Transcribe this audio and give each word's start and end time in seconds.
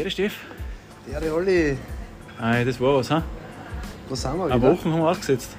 Ehre, 0.00 0.10
Steff. 0.10 0.32
Der 1.22 1.34
Olli, 1.34 1.76
Ei, 2.40 2.64
das 2.64 2.80
war 2.80 2.96
was, 2.96 3.10
ha? 3.10 3.22
wo 4.08 4.14
sind 4.14 4.36
wir 4.38 4.44
Eine 4.46 4.54
wieder? 4.54 4.72
Woche 4.72 4.84
haben 4.90 5.00
wir 5.00 5.08
ausgesetzt. 5.10 5.50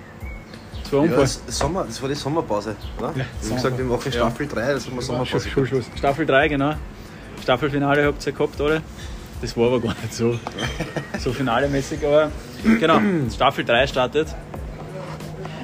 Zwei 0.90 0.98
Ja, 0.98 1.04
Unfall. 1.04 1.20
das, 1.22 1.42
Sommer, 1.48 1.84
das 1.86 2.02
war 2.02 2.10
die 2.10 2.16
Sommerpause. 2.16 2.70
Ne? 2.72 2.76
wir 3.00 3.26
haben 3.50 3.56
gesagt, 3.56 3.78
wir 3.78 3.86
machen 3.86 4.12
Staffel 4.12 4.48
3, 4.48 4.74
das 4.74 4.86
haben 4.88 4.96
wir 4.96 5.02
Sommerpause. 5.04 5.48
Schluss, 5.50 5.68
Schluss. 5.70 5.86
Staffel 5.96 6.26
3, 6.26 6.48
genau. 6.48 6.74
Staffelfinale 7.44 8.06
habt 8.06 8.26
ihr 8.26 8.34
gehabt, 8.34 8.60
oder? 8.62 8.82
Das 9.42 9.56
war 9.58 9.68
aber 9.68 9.80
gar 9.80 9.96
nicht 10.02 10.14
so, 10.14 10.40
so 11.20 11.34
finalemäßig, 11.34 12.06
aber 12.06 12.32
genau, 12.80 13.00
Staffel 13.34 13.64
3 13.66 13.88
startet. 13.88 14.28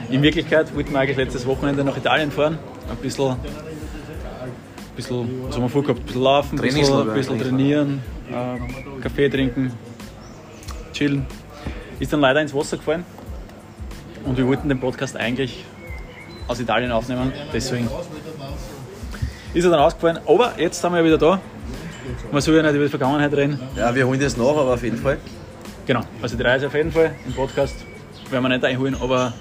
In 0.10 0.22
Wirklichkeit 0.22 0.74
wollten 0.76 0.92
wir 0.92 1.00
eigentlich 1.00 1.18
letztes 1.18 1.46
Wochenende 1.48 1.84
nach 1.84 1.98
Italien 1.98 2.32
fahren. 2.32 2.58
Ein 2.90 2.98
bisschen, 2.98 3.36
bisschen 4.98 5.48
was 5.48 5.56
haben 5.56 5.64
wir 5.64 5.70
vorgehabt? 5.70 6.02
Ein 6.02 6.06
bisschen 6.06 6.22
laufen, 6.22 6.60
ein 6.60 6.62
bisschen, 6.62 7.14
bisschen 7.14 7.40
trainieren, 7.40 8.02
äh, 8.30 9.02
Kaffee 9.02 9.30
trinken, 9.30 9.72
chillen. 10.92 11.26
Ist 12.00 12.12
dann 12.12 12.20
leider 12.20 12.42
ins 12.42 12.54
Wasser 12.54 12.78
gefallen 12.78 13.06
und 14.26 14.38
wir 14.38 14.46
wollten 14.46 14.68
den 14.68 14.80
Podcast 14.80 15.16
eigentlich 15.16 15.64
aus 16.48 16.60
Italien 16.60 16.92
aufnehmen, 16.92 17.32
deswegen 17.54 17.90
ist 19.54 19.64
er 19.64 19.72
dann 19.72 19.80
ausgefallen. 19.80 20.20
Aber 20.28 20.54
jetzt 20.58 20.82
sind 20.82 20.92
wir 20.92 21.00
ja 21.00 21.06
wieder 21.06 21.18
da. 21.18 21.40
Man 22.32 22.42
soll 22.42 22.56
ja 22.56 22.62
nicht 22.64 22.76
über 22.76 22.84
die 22.84 22.90
Vergangenheit 22.90 23.34
reden. 23.34 23.60
Ja, 23.76 23.94
wir 23.94 24.08
holen 24.08 24.20
das 24.20 24.38
nach, 24.38 24.46
aber 24.46 24.74
auf 24.74 24.84
jeden 24.84 24.98
Fall. 24.98 25.18
Genau, 25.86 26.02
also 26.22 26.36
die 26.38 26.44
Reise 26.44 26.68
auf 26.68 26.74
jeden 26.74 26.92
Fall 26.92 27.16
im 27.26 27.34
Podcast 27.34 27.76
werden 28.30 28.44
wir 28.44 28.50
nicht 28.50 28.64
einholen, 28.66 28.96
aber 29.00 29.34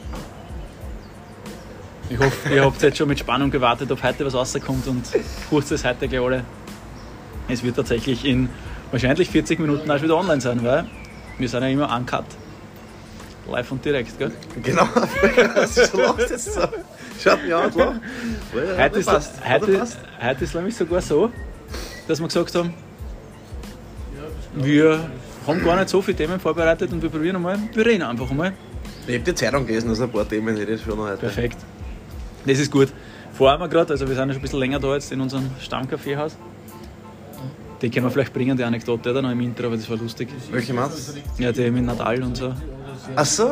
ich 2.08 2.18
hoffe, 2.18 2.54
ihr 2.54 2.64
habt 2.64 2.82
jetzt 2.82 2.98
schon 2.98 3.08
mit 3.08 3.18
Spannung 3.18 3.50
gewartet, 3.50 3.90
ob 3.90 4.02
heute 4.02 4.24
was 4.24 4.34
rauskommt 4.34 4.86
und 4.86 5.04
bucht 5.50 5.70
es 5.70 5.84
heute 5.84 6.08
gleich 6.08 6.20
alle. 6.20 6.44
Es 7.48 7.62
wird 7.62 7.76
tatsächlich 7.76 8.24
in 8.24 8.48
wahrscheinlich 8.90 9.30
40 9.30 9.58
Minuten 9.58 9.90
auch 9.90 10.02
wieder 10.02 10.16
online 10.16 10.40
sein, 10.40 10.62
weil 10.64 10.86
wir 11.38 11.48
sind 11.48 11.62
ja 11.62 11.68
immer 11.68 11.94
uncut. 11.94 12.24
Live 13.50 13.70
und 13.70 13.84
direkt, 13.84 14.18
gell? 14.18 14.32
Genau. 14.62 14.88
Was 15.54 15.76
ist 15.76 15.92
so 15.92 15.98
los 15.98 16.16
jetzt 16.18 16.52
so? 16.52 16.60
Schaut 17.22 17.42
mich 17.44 17.54
an, 17.54 17.70
klar. 17.70 18.00
Heute 18.76 18.98
ist, 18.98 19.06
passt. 19.06 19.34
heute, 19.48 19.78
passt. 19.78 19.98
heute 20.20 20.44
ist 20.44 20.54
nämlich 20.54 20.74
sogar 20.74 21.00
so, 21.00 21.30
dass 22.08 22.18
wir 22.18 22.26
gesagt 22.26 22.54
haben, 22.56 22.74
wir 24.54 25.08
haben 25.46 25.64
gar 25.64 25.76
nicht 25.76 25.88
so 25.88 26.02
viele 26.02 26.16
Themen 26.16 26.40
vorbereitet 26.40 26.90
und 26.90 27.00
wir 27.00 27.08
probieren 27.08 27.36
einmal, 27.36 27.58
wir 27.72 27.86
reden 27.86 28.02
einfach 28.02 28.28
einmal. 28.28 28.52
Ich 29.06 29.14
habe 29.14 29.24
die 29.24 29.34
Zeitung 29.34 29.64
gelesen, 29.64 29.90
also 29.90 30.04
ein 30.04 30.10
paar 30.10 30.28
Themen 30.28 30.56
ich 30.56 30.82
schon 30.82 30.98
heute. 30.98 31.18
Perfekt. 31.18 31.58
Das 32.46 32.58
ist 32.58 32.70
gut. 32.70 32.88
Fahren 33.32 33.60
wir 33.60 33.68
gerade, 33.68 33.92
also 33.92 34.08
wir 34.08 34.14
sind 34.14 34.28
ja 34.28 34.34
schon 34.34 34.40
ein 34.40 34.42
bisschen 34.42 34.60
länger 34.60 34.78
da 34.78 34.94
jetzt 34.94 35.12
in 35.12 35.20
unserem 35.20 35.50
Stammkaffeehaus. 35.60 36.36
Die 37.82 37.90
können 37.90 38.06
wir 38.06 38.10
vielleicht 38.10 38.32
bringen, 38.32 38.56
die 38.56 38.64
Anekdote, 38.64 39.10
oder? 39.10 39.20
Noch 39.20 39.30
im 39.30 39.40
Intro, 39.40 39.66
aber 39.66 39.76
das 39.76 39.90
war 39.90 39.98
lustig. 39.98 40.28
Welche 40.50 40.72
meinst 40.72 41.14
du? 41.38 41.42
Ja, 41.42 41.52
die 41.52 41.70
mit 41.70 41.84
Nadal 41.84 42.22
und 42.22 42.36
so. 42.36 42.54
Ach 43.14 43.26
so, 43.26 43.48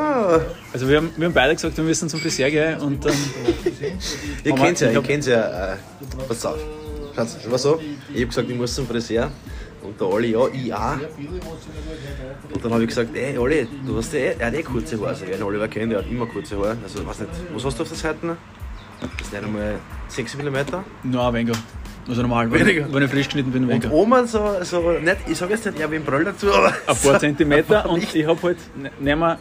Also 0.72 0.88
wir 0.88 0.96
haben, 0.96 1.10
wir 1.16 1.26
haben 1.26 1.34
beide 1.34 1.54
gesagt, 1.54 1.76
wir 1.76 1.84
müssen 1.84 2.08
zum 2.08 2.18
Friseur 2.18 2.50
gehen 2.50 2.80
und 2.80 3.04
dann 3.04 3.12
ihr 4.44 4.54
kennt 4.54 4.80
ja, 4.80 4.88
ich 4.88 4.94
ihr 4.94 5.02
kennt 5.02 5.26
ja. 5.26 5.74
Äh, 5.74 5.76
pass 6.26 6.46
auf. 6.46 6.58
Schaut, 7.14 7.26
es 7.26 7.50
war 7.50 7.58
so, 7.58 7.80
ich 8.08 8.16
habe 8.16 8.26
gesagt, 8.26 8.50
ich 8.50 8.56
muss 8.56 8.74
zum 8.74 8.86
Friseur. 8.86 9.30
Und 9.82 10.00
der 10.00 10.08
Olli, 10.08 10.32
ja, 10.32 10.48
ich 10.48 10.72
auch. 10.72 10.96
Und 12.52 12.64
dann 12.64 12.72
habe 12.72 12.82
ich 12.82 12.88
gesagt, 12.88 13.14
ey 13.14 13.36
Olli, 13.36 13.68
du 13.86 13.98
hast 13.98 14.12
ja 14.14 14.20
eh, 14.20 14.36
er 14.38 14.46
hat 14.46 14.54
eh 14.54 14.62
kurze 14.62 14.96
Haare. 14.96 15.08
Also, 15.08 15.24
wer 15.26 15.36
den 15.36 15.42
Oliver 15.42 15.68
kennt, 15.68 15.92
der 15.92 15.98
hat 15.98 16.10
immer 16.10 16.26
kurze 16.26 16.56
Haare. 16.56 16.78
Also, 16.82 17.06
weiß 17.06 17.20
nicht, 17.20 17.30
was 17.52 17.64
hast 17.64 17.78
du 17.78 17.82
auf 17.82 17.88
der 17.90 17.98
Seite? 17.98 18.36
Das 19.18 19.26
ist 19.26 19.32
nicht 19.32 19.44
einmal 19.44 19.78
6 20.08 20.36
mm. 20.36 20.56
ein 20.56 21.34
weniger. 21.34 21.54
Also 22.06 22.20
normal, 22.20 22.50
wenn, 22.52 22.60
Weniger. 22.60 22.92
wenn 22.92 23.02
ich 23.02 23.10
frisch 23.10 23.26
geschnitten 23.26 23.50
bin, 23.50 23.62
Und 23.64 23.70
weniger. 23.70 23.90
oben 23.90 24.26
so, 24.26 24.56
so 24.62 24.90
nicht, 24.92 25.16
ich 25.26 25.38
sage 25.38 25.54
jetzt 25.54 25.64
nicht, 25.64 25.78
ich 25.78 25.82
habe 25.82 25.94
einen 25.96 26.04
Brüll 26.04 26.24
dazu, 26.24 26.52
aber. 26.52 26.68
ein 26.86 26.96
paar 26.96 27.18
Zentimeter 27.18 27.80
Aber 27.80 27.90
und 27.94 28.00
nicht. 28.00 28.14
ich 28.14 28.26
habe 28.26 28.42
halt, 28.42 28.58
ne- 28.76 28.90
nehmen 29.00 29.20
wir, 29.22 29.38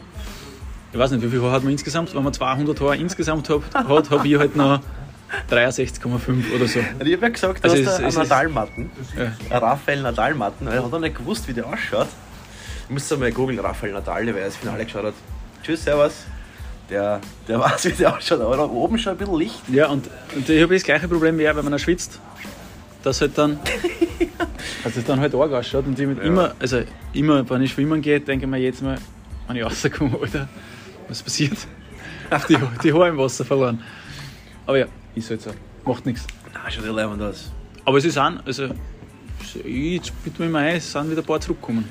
ich 0.94 0.98
weiß 1.00 1.12
nicht, 1.12 1.24
wie 1.24 1.28
viel 1.30 1.42
Haar 1.42 1.52
hat 1.52 1.64
man 1.64 1.74
insgesamt, 1.74 2.16
wenn 2.16 2.24
man 2.24 2.32
200 2.32 2.80
Haare 2.80 2.96
insgesamt 2.96 3.50
hat, 3.50 3.62
hat 3.74 4.10
habe 4.10 4.28
ich 4.28 4.38
halt 4.38 4.56
noch 4.56 4.80
63,5 5.52 6.56
oder 6.56 6.68
so. 6.68 6.80
Und 6.80 7.06
ich 7.08 7.14
habe 7.16 7.24
ja 7.26 7.30
gesagt, 7.30 7.66
du 7.66 7.70
Also 7.70 7.86
hast 7.86 8.00
einen 8.00 8.14
Nadal-Matten. 8.16 8.92
Ja. 9.18 9.24
Ein 9.50 9.58
Raphael 9.64 10.02
Nadal-Matten. 10.02 10.68
Er 10.68 10.84
hat 10.84 10.92
noch 10.92 11.00
nicht 11.00 11.18
gewusst, 11.18 11.48
wie 11.48 11.54
der 11.54 11.66
ausschaut. 11.66 12.08
Du 12.88 12.94
musst 12.94 13.18
mal 13.18 13.32
googeln, 13.32 13.60
Raphael 13.60 13.94
Nadal, 13.94 14.26
wer 14.28 14.46
das 14.46 14.56
Finale 14.56 14.86
geschaut 14.86 15.06
hat. 15.06 15.14
Tschüss, 15.64 15.84
Servus. 15.84 16.26
Der, 16.90 17.22
der 17.48 17.60
weiß, 17.62 17.86
wie 17.86 17.92
der 17.92 18.16
ausschaut, 18.16 18.42
aber 18.42 18.58
da 18.58 18.64
oben 18.64 18.98
schon 18.98 19.14
ein 19.14 19.18
bisschen 19.18 19.38
Licht. 19.38 19.62
Ja, 19.70 19.88
und, 19.88 20.10
und 20.36 20.48
ich 20.48 20.62
habe 20.62 20.74
das 20.74 20.84
gleiche 20.84 21.08
Problem 21.08 21.38
wie 21.38 21.44
er, 21.44 21.56
wenn 21.56 21.66
man 21.66 21.78
schwitzt. 21.80 22.20
Dass 23.04 23.20
halt 23.20 23.38
dann, 23.38 23.60
dass 24.84 24.96
es 24.96 25.04
dann 25.04 25.20
halt 25.20 25.36
arg 25.36 25.52
ausschaut 25.52 25.86
und 25.86 26.00
ich 26.00 26.08
mit 26.08 26.24
immer, 26.24 26.56
also 26.60 26.82
immer, 27.14 27.50
wenn 27.50 27.62
ich 27.62 27.72
schwimmen 27.72 28.02
gehe, 28.02 28.20
denke 28.20 28.46
ich 28.46 28.50
mir 28.52 28.58
jetzt 28.58 28.82
mal, 28.82 28.98
wenn 29.48 29.58
ich 29.58 29.64
rauskomme, 29.64 30.18
Alter, 30.22 30.48
was 31.08 31.22
passiert? 31.22 31.58
Die, 32.50 32.58
die 32.84 32.94
Haare 32.94 33.10
im 33.10 33.18
Wasser 33.18 33.46
verloren. 33.46 33.84
Aber 34.66 34.78
ja, 34.78 34.86
ist 35.16 35.30
halt 35.30 35.42
so. 35.42 35.52
Macht 35.86 36.06
nichts. 36.06 36.26
Ah, 36.54 36.72
schon 36.72 36.84
der 36.84 36.94
Leibwand 36.94 37.22
aus. 37.22 37.52
Aber 37.86 37.98
es 37.98 38.06
ist 38.06 38.18
an, 38.18 38.42
also 38.46 38.70
ich 39.64 40.14
bitte 40.24 40.42
mich 40.42 40.52
mal 40.52 40.64
ein, 40.64 40.78
es 40.78 40.92
sind 40.92 41.12
wieder 41.12 41.22
ein 41.22 41.26
paar 41.26 41.40
zurückgekommen. 41.42 41.88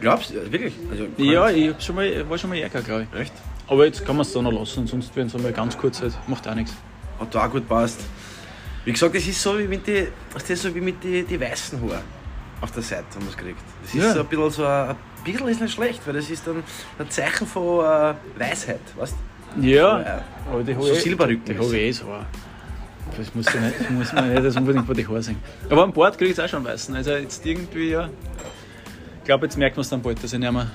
Glaubst 0.00 0.30
du? 0.30 0.52
Wirklich? 0.52 0.74
Also, 0.90 1.06
Ja, 1.16 1.48
ich 1.48 1.74
schon 1.82 1.96
mal, 1.96 2.28
war 2.28 2.38
schon 2.38 2.50
mal 2.50 2.56
Ärger, 2.58 2.82
glaube 2.82 3.06
ich. 3.12 3.20
Echt? 3.20 3.32
Aber 3.68 3.84
jetzt 3.84 4.04
kann 4.04 4.16
man 4.16 4.24
es 4.24 4.32
da 4.32 4.40
noch 4.40 4.52
lassen, 4.52 4.86
sonst 4.86 5.14
werden 5.14 5.28
es 5.28 5.34
einmal 5.34 5.52
ganz 5.52 5.76
kurz 5.76 6.00
halt, 6.00 6.12
macht 6.26 6.48
auch 6.48 6.54
nichts. 6.54 6.72
Hat 7.20 7.34
da 7.34 7.46
auch 7.46 7.50
gut 7.50 7.68
passt. 7.68 8.00
Wie 8.84 8.92
gesagt, 8.92 9.14
das 9.14 9.26
ist 9.26 9.42
so 9.42 9.58
wie 9.58 9.66
mit 9.68 9.86
ist 9.88 10.62
so 10.62 10.74
wie 10.74 10.80
mit 10.80 11.02
die, 11.04 11.22
die 11.22 11.38
weißen 11.40 11.78
Haaren 11.80 12.00
auf 12.60 12.70
der 12.72 12.82
Seite, 12.82 13.04
haben 13.14 13.24
wir 13.24 13.30
es 13.30 13.36
gekriegt. 13.36 13.60
Das 13.82 13.94
ist 13.94 14.02
Ja. 14.02 14.14
so 14.14 14.20
ein 14.20 14.26
bisschen 14.26 14.50
so 14.50 14.64
ein, 14.64 14.88
ein 14.90 14.96
bisschen 15.24 15.48
ist 15.48 15.60
nicht 15.60 15.74
schlecht, 15.74 16.00
weil 16.06 16.14
das 16.14 16.30
ist 16.30 16.46
dann 16.46 16.62
ein 16.98 17.10
Zeichen 17.10 17.46
von 17.46 17.84
äh, 17.84 18.14
Weisheit, 18.38 18.80
weißt 18.96 19.14
du? 19.56 19.66
Ja, 19.66 20.00
Ja. 20.00 20.24
aber 20.50 20.62
die 20.62 20.74
So 20.74 20.94
Silberrücken 20.94 21.44
Die 21.44 21.54
habe 21.54 21.64
ich 21.76 21.82
eh 21.82 21.92
so. 21.92 22.06
Das 23.16 23.34
muss, 23.34 23.46
ja 23.52 23.60
nicht, 23.60 23.80
das 23.80 23.90
muss 23.90 24.12
man 24.12 24.30
nicht 24.32 24.44
das 24.44 24.56
unbedingt 24.56 24.86
vor 24.86 24.94
die 24.94 25.06
Haare 25.06 25.22
sehen. 25.22 25.36
Aber 25.70 25.82
am 25.82 25.92
Bord 25.92 26.16
kriege 26.16 26.30
ich 26.30 26.38
es 26.38 26.44
auch 26.44 26.48
schon 26.48 26.64
weißen. 26.64 26.94
Also 26.94 27.10
jetzt 27.12 27.44
irgendwie, 27.44 27.90
ja. 27.90 28.08
Ich 29.18 29.24
glaube, 29.24 29.46
jetzt 29.46 29.56
merkt 29.56 29.76
man 29.76 29.82
es 29.82 29.88
dann 29.90 30.00
bald, 30.02 30.22
dass 30.22 30.32
ich 30.32 30.38
nicht 30.38 30.52
mehr 30.52 30.70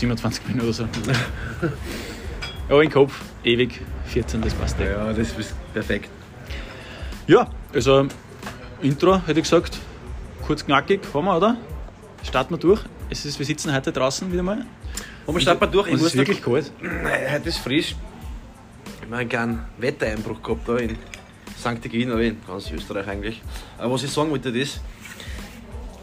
27 0.00 0.42
bin 0.44 0.60
oder 0.60 0.72
so. 0.72 0.88
Aber 2.68 2.82
im 2.82 2.90
Kopf 2.90 3.20
ewig 3.44 3.80
14, 4.06 4.40
das 4.40 4.54
passt 4.54 4.80
eh. 4.80 4.90
Ja, 4.90 5.12
das 5.12 5.32
ist 5.32 5.54
perfekt. 5.74 6.08
Ja, 7.26 7.48
also 7.72 8.06
Intro 8.80 9.20
hätte 9.26 9.40
ich 9.40 9.44
gesagt, 9.44 9.78
kurz 10.46 10.64
knackig, 10.64 11.00
haben 11.12 11.26
wir, 11.26 11.36
oder? 11.36 11.56
Starten 12.22 12.54
wir 12.54 12.58
durch. 12.58 12.80
Es 13.10 13.24
ist, 13.24 13.38
wir 13.38 13.46
sitzen 13.46 13.74
heute 13.74 13.92
draußen 13.92 14.32
wieder 14.32 14.42
mal. 14.42 14.64
Und 15.26 15.34
wir 15.34 15.40
starten 15.40 15.60
mal 15.60 15.70
durch. 15.70 15.88
Und 15.88 15.96
es 15.96 16.02
ist 16.02 16.16
wirklich 16.16 16.42
kalt. 16.42 16.72
Nein, 16.80 17.32
heute 17.32 17.48
ist 17.48 17.58
frisch. 17.58 17.94
Ich 19.00 19.06
habe 19.06 19.16
einen 19.16 19.28
kleinen 19.28 19.64
Wettereinbruch 19.78 20.42
gehabt 20.42 20.68
da 20.68 20.76
in 20.76 20.96
St. 21.58 21.84
Egin, 21.84 22.10
aber 22.10 22.22
in 22.22 22.38
ganz 22.46 22.70
Österreich 22.70 23.06
eigentlich. 23.06 23.42
Aber 23.76 23.92
was 23.92 24.04
ich 24.04 24.10
sagen 24.10 24.30
wollte, 24.30 24.48
ist, 24.50 24.80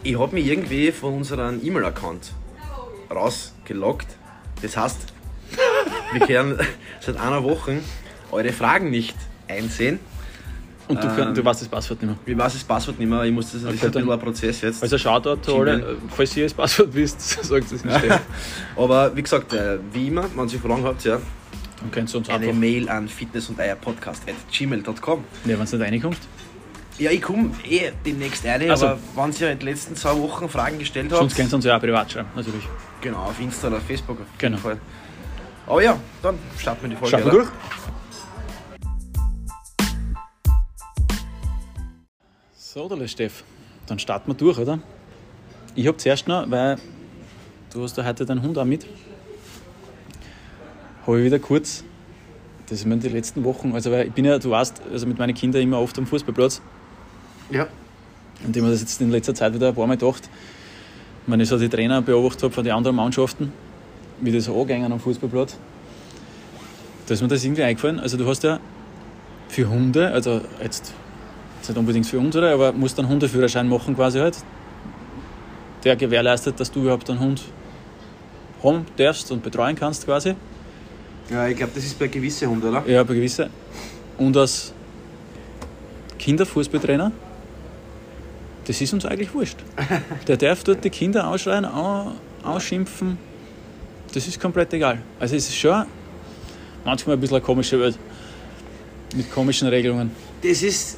ich 0.04 0.18
habe 0.20 0.36
mich 0.36 0.46
irgendwie 0.46 0.92
von 0.92 1.16
unserem 1.16 1.60
E-Mail-Account 1.64 2.32
rausgeloggt. 3.68 4.08
Das 4.62 4.78
heißt, 4.78 4.98
wir 6.14 6.28
können 6.28 6.60
seit 7.00 7.18
einer 7.18 7.44
Woche 7.44 7.80
eure 8.32 8.52
Fragen 8.52 8.90
nicht 8.90 9.16
einsehen. 9.48 10.00
Und 10.88 11.04
du, 11.04 11.08
Ähm, 11.08 11.34
du 11.34 11.44
weißt 11.44 11.62
das 11.62 11.68
Passwort 11.68 12.02
nicht 12.02 12.26
mehr. 12.26 12.34
Ich 12.34 12.38
weiß 12.38 12.54
das 12.54 12.64
Passwort 12.64 12.98
nicht 12.98 13.10
mehr, 13.10 13.22
ich 13.24 13.34
muss 13.34 13.52
das, 13.52 13.64
das 13.64 13.74
ist 13.74 13.84
ein 13.84 13.92
bisschen 13.92 14.10
ein 14.10 14.20
Prozess 14.20 14.62
jetzt. 14.62 14.82
Also 14.82 14.98
Shoutout 14.98 15.42
zu 15.42 15.58
alle, 15.58 15.98
falls 16.16 16.38
ihr 16.38 16.46
das 16.46 16.54
Passwort 16.54 16.94
wisst, 16.94 17.22
sagt 17.44 17.72
es 17.72 17.82
Stellen. 17.82 18.20
Aber 18.78 19.14
wie 19.14 19.22
gesagt, 19.22 19.52
äh, 19.52 19.80
wie 19.92 20.08
immer, 20.08 20.24
wenn 20.34 20.48
ihr 20.48 20.60
Fragen 20.60 20.86
habt, 20.86 21.04
ja, 21.04 21.20
Dann 21.82 21.92
könnt 21.92 22.14
ihr 22.14 22.18
uns 22.18 22.30
eine 22.30 22.46
einfach, 22.46 22.58
Mail 22.58 22.88
an 22.88 23.10
fitness 23.10 23.50
und 23.50 23.58
Podcast 23.82 24.24
at 24.30 24.36
gmail.com. 24.50 25.20
ne, 25.44 25.54
wenn 25.54 25.62
es 25.62 25.74
nicht 25.74 25.82
reinkommt. 25.82 26.20
Ja, 27.00 27.12
ich 27.12 27.22
komme 27.22 27.52
eh 27.64 27.92
demnächst 28.06 28.44
rein, 28.44 28.70
Also. 28.72 28.88
aber 28.88 29.00
wenn 29.16 29.32
ihr 29.40 29.52
in 29.52 29.60
den 29.60 29.68
letzten 29.68 29.96
zwei 29.96 30.18
Wochen 30.18 30.50
Fragen 30.50 30.80
gestellt 30.80 31.12
habt, 31.12 31.20
Sonst 31.20 31.36
könnt 31.36 31.52
ihr 31.54 31.56
uns 31.56 31.66
ja 31.66 31.78
auch 31.78 31.82
privat 31.82 32.12
schreiben, 32.12 32.30
natürlich. 32.36 32.64
genau, 33.02 33.18
auf 33.20 33.40
Insta 33.40 33.68
oder 33.68 33.80
Facebook 33.80 34.20
auf 34.22 34.26
Genau. 34.40 34.58
Fall. 34.58 34.80
Aber 35.68 35.84
ja, 35.84 36.00
dann 36.24 36.40
starten 36.58 36.82
wir 36.84 36.90
die 36.90 36.96
Folge. 36.96 37.18
Schauen 37.18 37.26
wir 37.26 37.32
durch. 37.32 37.50
So, 42.56 42.88
der 42.90 43.08
Steff, 43.08 43.44
dann 43.86 44.00
starten 44.00 44.30
wir 44.32 44.36
durch, 44.36 44.58
oder? 44.58 44.80
Ich 45.76 45.86
habe 45.88 45.98
zuerst 45.98 46.28
noch, 46.28 46.50
weil 46.50 46.78
du 47.74 47.84
hast 47.84 47.98
ja 47.98 48.06
heute 48.06 48.26
deinen 48.26 48.42
Hund 48.42 48.58
auch 48.58 48.66
mit, 48.66 48.88
habe 51.06 51.20
ich 51.20 51.26
wieder 51.26 51.40
kurz, 51.40 51.84
das 52.70 52.80
ist 52.80 52.86
mir 52.86 52.98
die 52.98 53.10
letzten 53.10 53.44
Wochen, 53.44 53.74
also 53.74 53.92
weil 53.92 54.08
ich 54.08 54.14
bin 54.14 54.26
ja, 54.26 54.40
du 54.40 54.50
weißt, 54.50 54.82
also 54.92 55.06
mit 55.06 55.18
meinen 55.20 55.34
Kindern 55.36 55.62
immer 55.62 55.80
oft 55.80 55.98
am 56.00 56.08
Fußballplatz 56.08 56.62
Ja. 57.50 57.68
Und 58.46 58.56
ich 58.56 58.62
habe 58.62 58.68
mir 58.68 58.72
das 58.72 58.82
jetzt 58.82 59.02
in 59.02 59.12
letzter 59.12 59.34
Zeit 59.34 59.54
wieder 59.54 59.70
ein 59.70 59.76
paar 59.76 59.88
Mal 59.88 59.98
gedacht, 59.98 60.30
wenn 61.26 61.40
ich 61.40 61.50
so 61.50 61.58
die 61.58 61.70
Trainer 61.70 62.02
beobachtet 62.02 62.44
habe 62.44 62.54
von 62.54 62.64
den 62.64 62.74
anderen 62.74 62.96
Mannschaften, 62.96 63.52
wie 64.22 64.32
das 64.32 64.48
angehen 64.48 64.92
am 64.92 65.00
Fußballplatz, 65.00 65.58
da 67.08 67.14
ist 67.14 67.22
mir 67.22 67.28
das 67.28 67.44
irgendwie 67.44 67.64
eingefallen. 67.64 68.00
Also 68.00 68.18
du 68.18 68.28
hast 68.28 68.44
ja 68.44 68.60
für 69.50 69.70
Hunde, 69.70 70.12
also 70.12 70.42
jetzt 70.62 70.94
jetzt 71.68 71.70
nicht 71.70 71.80
unbedingt 71.80 72.06
für 72.06 72.20
unsere, 72.20 72.52
aber 72.54 72.72
musst 72.72 72.98
einen 73.00 73.10
Hundeführerschein 73.10 73.68
machen 73.68 73.96
quasi 73.96 74.20
halt. 74.20 74.38
Der 75.84 75.96
gewährleistet, 75.96 76.60
dass 76.60 76.72
du 76.72 76.82
überhaupt 76.82 77.10
einen 77.10 77.20
Hund 77.20 77.44
haben 78.64 78.86
darfst 78.98 79.32
und 79.32 79.44
betreuen 79.44 79.76
kannst 79.76 80.06
quasi. 80.06 80.36
Ja, 81.30 81.48
ich 81.48 81.58
glaube, 81.58 81.74
das 81.76 81.84
ist 81.84 82.00
bei 82.00 82.08
gewissen 82.08 82.50
Hunden, 82.50 82.70
oder? 82.70 82.84
Ja, 82.88 83.04
bei 83.04 83.14
gewisse. 83.14 83.50
Und 84.18 84.36
als 84.38 84.74
Kinderfußballtrainer, 86.18 87.12
das 88.68 88.80
ist 88.82 88.94
uns 88.94 89.06
eigentlich 89.06 89.34
wurscht. 89.34 89.58
Der 90.28 90.38
darf 90.38 90.64
dort 90.64 90.84
die 90.84 90.90
Kinder 90.90 91.28
ausschreien, 91.28 91.66
au- 91.66 92.12
ausschimpfen. 92.44 93.18
Das 94.14 94.28
ist 94.28 94.40
komplett 94.40 94.74
egal. 94.74 95.00
Also 95.20 95.36
es 95.36 95.48
ist 95.50 95.56
schon 95.58 95.86
manchmal 96.86 97.16
ein 97.16 97.20
bisschen 97.20 97.38
eine 97.38 97.46
komische 97.46 97.80
Welt. 97.80 97.98
Mit 99.16 99.32
komischen 99.32 99.68
Regelungen. 99.70 100.12
Das 100.44 100.62
ist. 100.62 100.98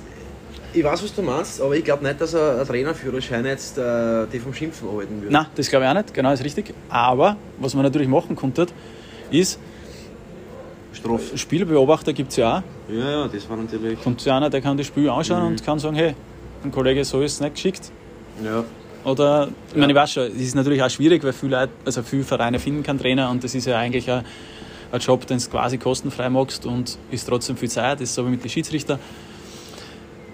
Ich 0.71 0.83
weiß, 0.83 1.01
was 1.03 1.15
du 1.15 1.23
meinst, 1.23 1.59
aber 1.61 1.75
ich 1.75 1.83
glaube 1.83 2.03
nicht, 2.05 2.21
dass 2.21 2.35
ein 2.35 2.59
ein 2.59 2.67
Trainerführerschein 2.67 3.43
jetzt 3.45 3.75
äh, 3.79 4.27
die 4.31 4.39
vom 4.39 4.53
Schimpfen 4.53 4.87
arbeiten 4.87 5.19
würde. 5.21 5.33
Nein, 5.33 5.47
das 5.55 5.67
glaube 5.67 5.85
ich 5.85 5.89
auch 5.91 5.95
nicht, 5.95 6.13
genau 6.13 6.31
ist 6.31 6.43
richtig. 6.43 6.73
Aber 6.89 7.37
was 7.59 7.73
man 7.73 7.83
natürlich 7.83 8.07
machen 8.07 8.35
konnte, 8.35 8.67
ist, 9.31 9.57
Strafe. 10.93 11.37
Spielbeobachter 11.37 12.13
gibt 12.13 12.29
es 12.31 12.37
ja 12.37 12.59
auch. 12.59 12.63
Ja, 12.93 13.09
ja, 13.23 13.27
das 13.27 13.49
war 13.49 13.57
natürlich. 13.57 13.99
Kommt 14.01 14.21
zu 14.21 14.31
einer, 14.31 14.49
der 14.49 14.61
kann 14.61 14.77
das 14.77 14.85
Spiel 14.87 15.09
anschauen 15.09 15.43
und 15.43 15.63
kann 15.65 15.79
sagen, 15.79 15.95
hey, 15.95 16.13
ein 16.63 16.71
Kollege 16.71 17.03
so 17.05 17.21
ist 17.21 17.33
es 17.33 17.39
nicht 17.41 17.55
geschickt. 17.55 17.91
Ja. 18.43 18.63
Oder, 19.05 19.47
ich 19.71 19.77
meine, 19.77 19.93
ich 19.93 19.97
weiß 19.97 20.11
schon, 20.11 20.23
es 20.23 20.41
ist 20.41 20.55
natürlich 20.55 20.83
auch 20.83 20.89
schwierig, 20.89 21.23
weil 21.23 21.31
viele, 21.33 21.57
Leute, 21.61 21.71
also 21.85 22.03
viele 22.03 22.23
Vereine 22.23 22.59
finden 22.59 22.83
keinen 22.83 22.99
Trainer 22.99 23.29
und 23.29 23.43
das 23.43 23.55
ist 23.55 23.65
ja 23.65 23.77
eigentlich 23.77 24.09
ein, 24.11 24.25
ein 24.91 24.99
Job, 24.99 25.25
den 25.25 25.37
du 25.39 25.45
quasi 25.49 25.77
kostenfrei 25.77 26.29
machst 26.29 26.65
und 26.65 26.97
ist 27.09 27.27
trotzdem 27.27 27.55
viel 27.55 27.69
Zeit, 27.69 27.95
das 28.01 28.09
ist 28.09 28.15
so 28.15 28.25
wie 28.25 28.31
mit 28.31 28.43
den 28.43 28.49
Schiedsrichter. 28.49 28.99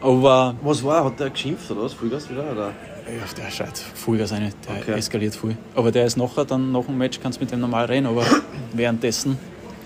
Aber 0.02 0.56
Was 0.62 0.84
war? 0.84 1.06
Hat 1.06 1.20
der 1.20 1.30
geschimpft 1.30 1.70
oder 1.72 1.84
was? 1.84 1.94
Vollgas 1.94 2.30
wieder? 2.30 2.52
Oder? 2.52 2.68
ja, 3.08 3.24
der 3.44 3.52
schreit 3.52 3.78
Vollgas 3.78 4.32
rein, 4.32 4.52
der 4.68 4.76
Okay. 4.82 4.94
eskaliert 4.98 5.36
viel. 5.36 5.56
Aber 5.76 5.92
der 5.92 6.06
ist 6.06 6.18
nachher, 6.18 6.44
dann 6.46 6.72
nach 6.72 6.86
dem 6.86 6.98
Match 6.98 7.20
kannst 7.22 7.40
du 7.40 7.44
mit 7.44 7.52
dem 7.52 7.60
normal 7.60 7.86
reden, 7.86 8.08
aber 8.08 8.26
währenddessen, 8.74 9.38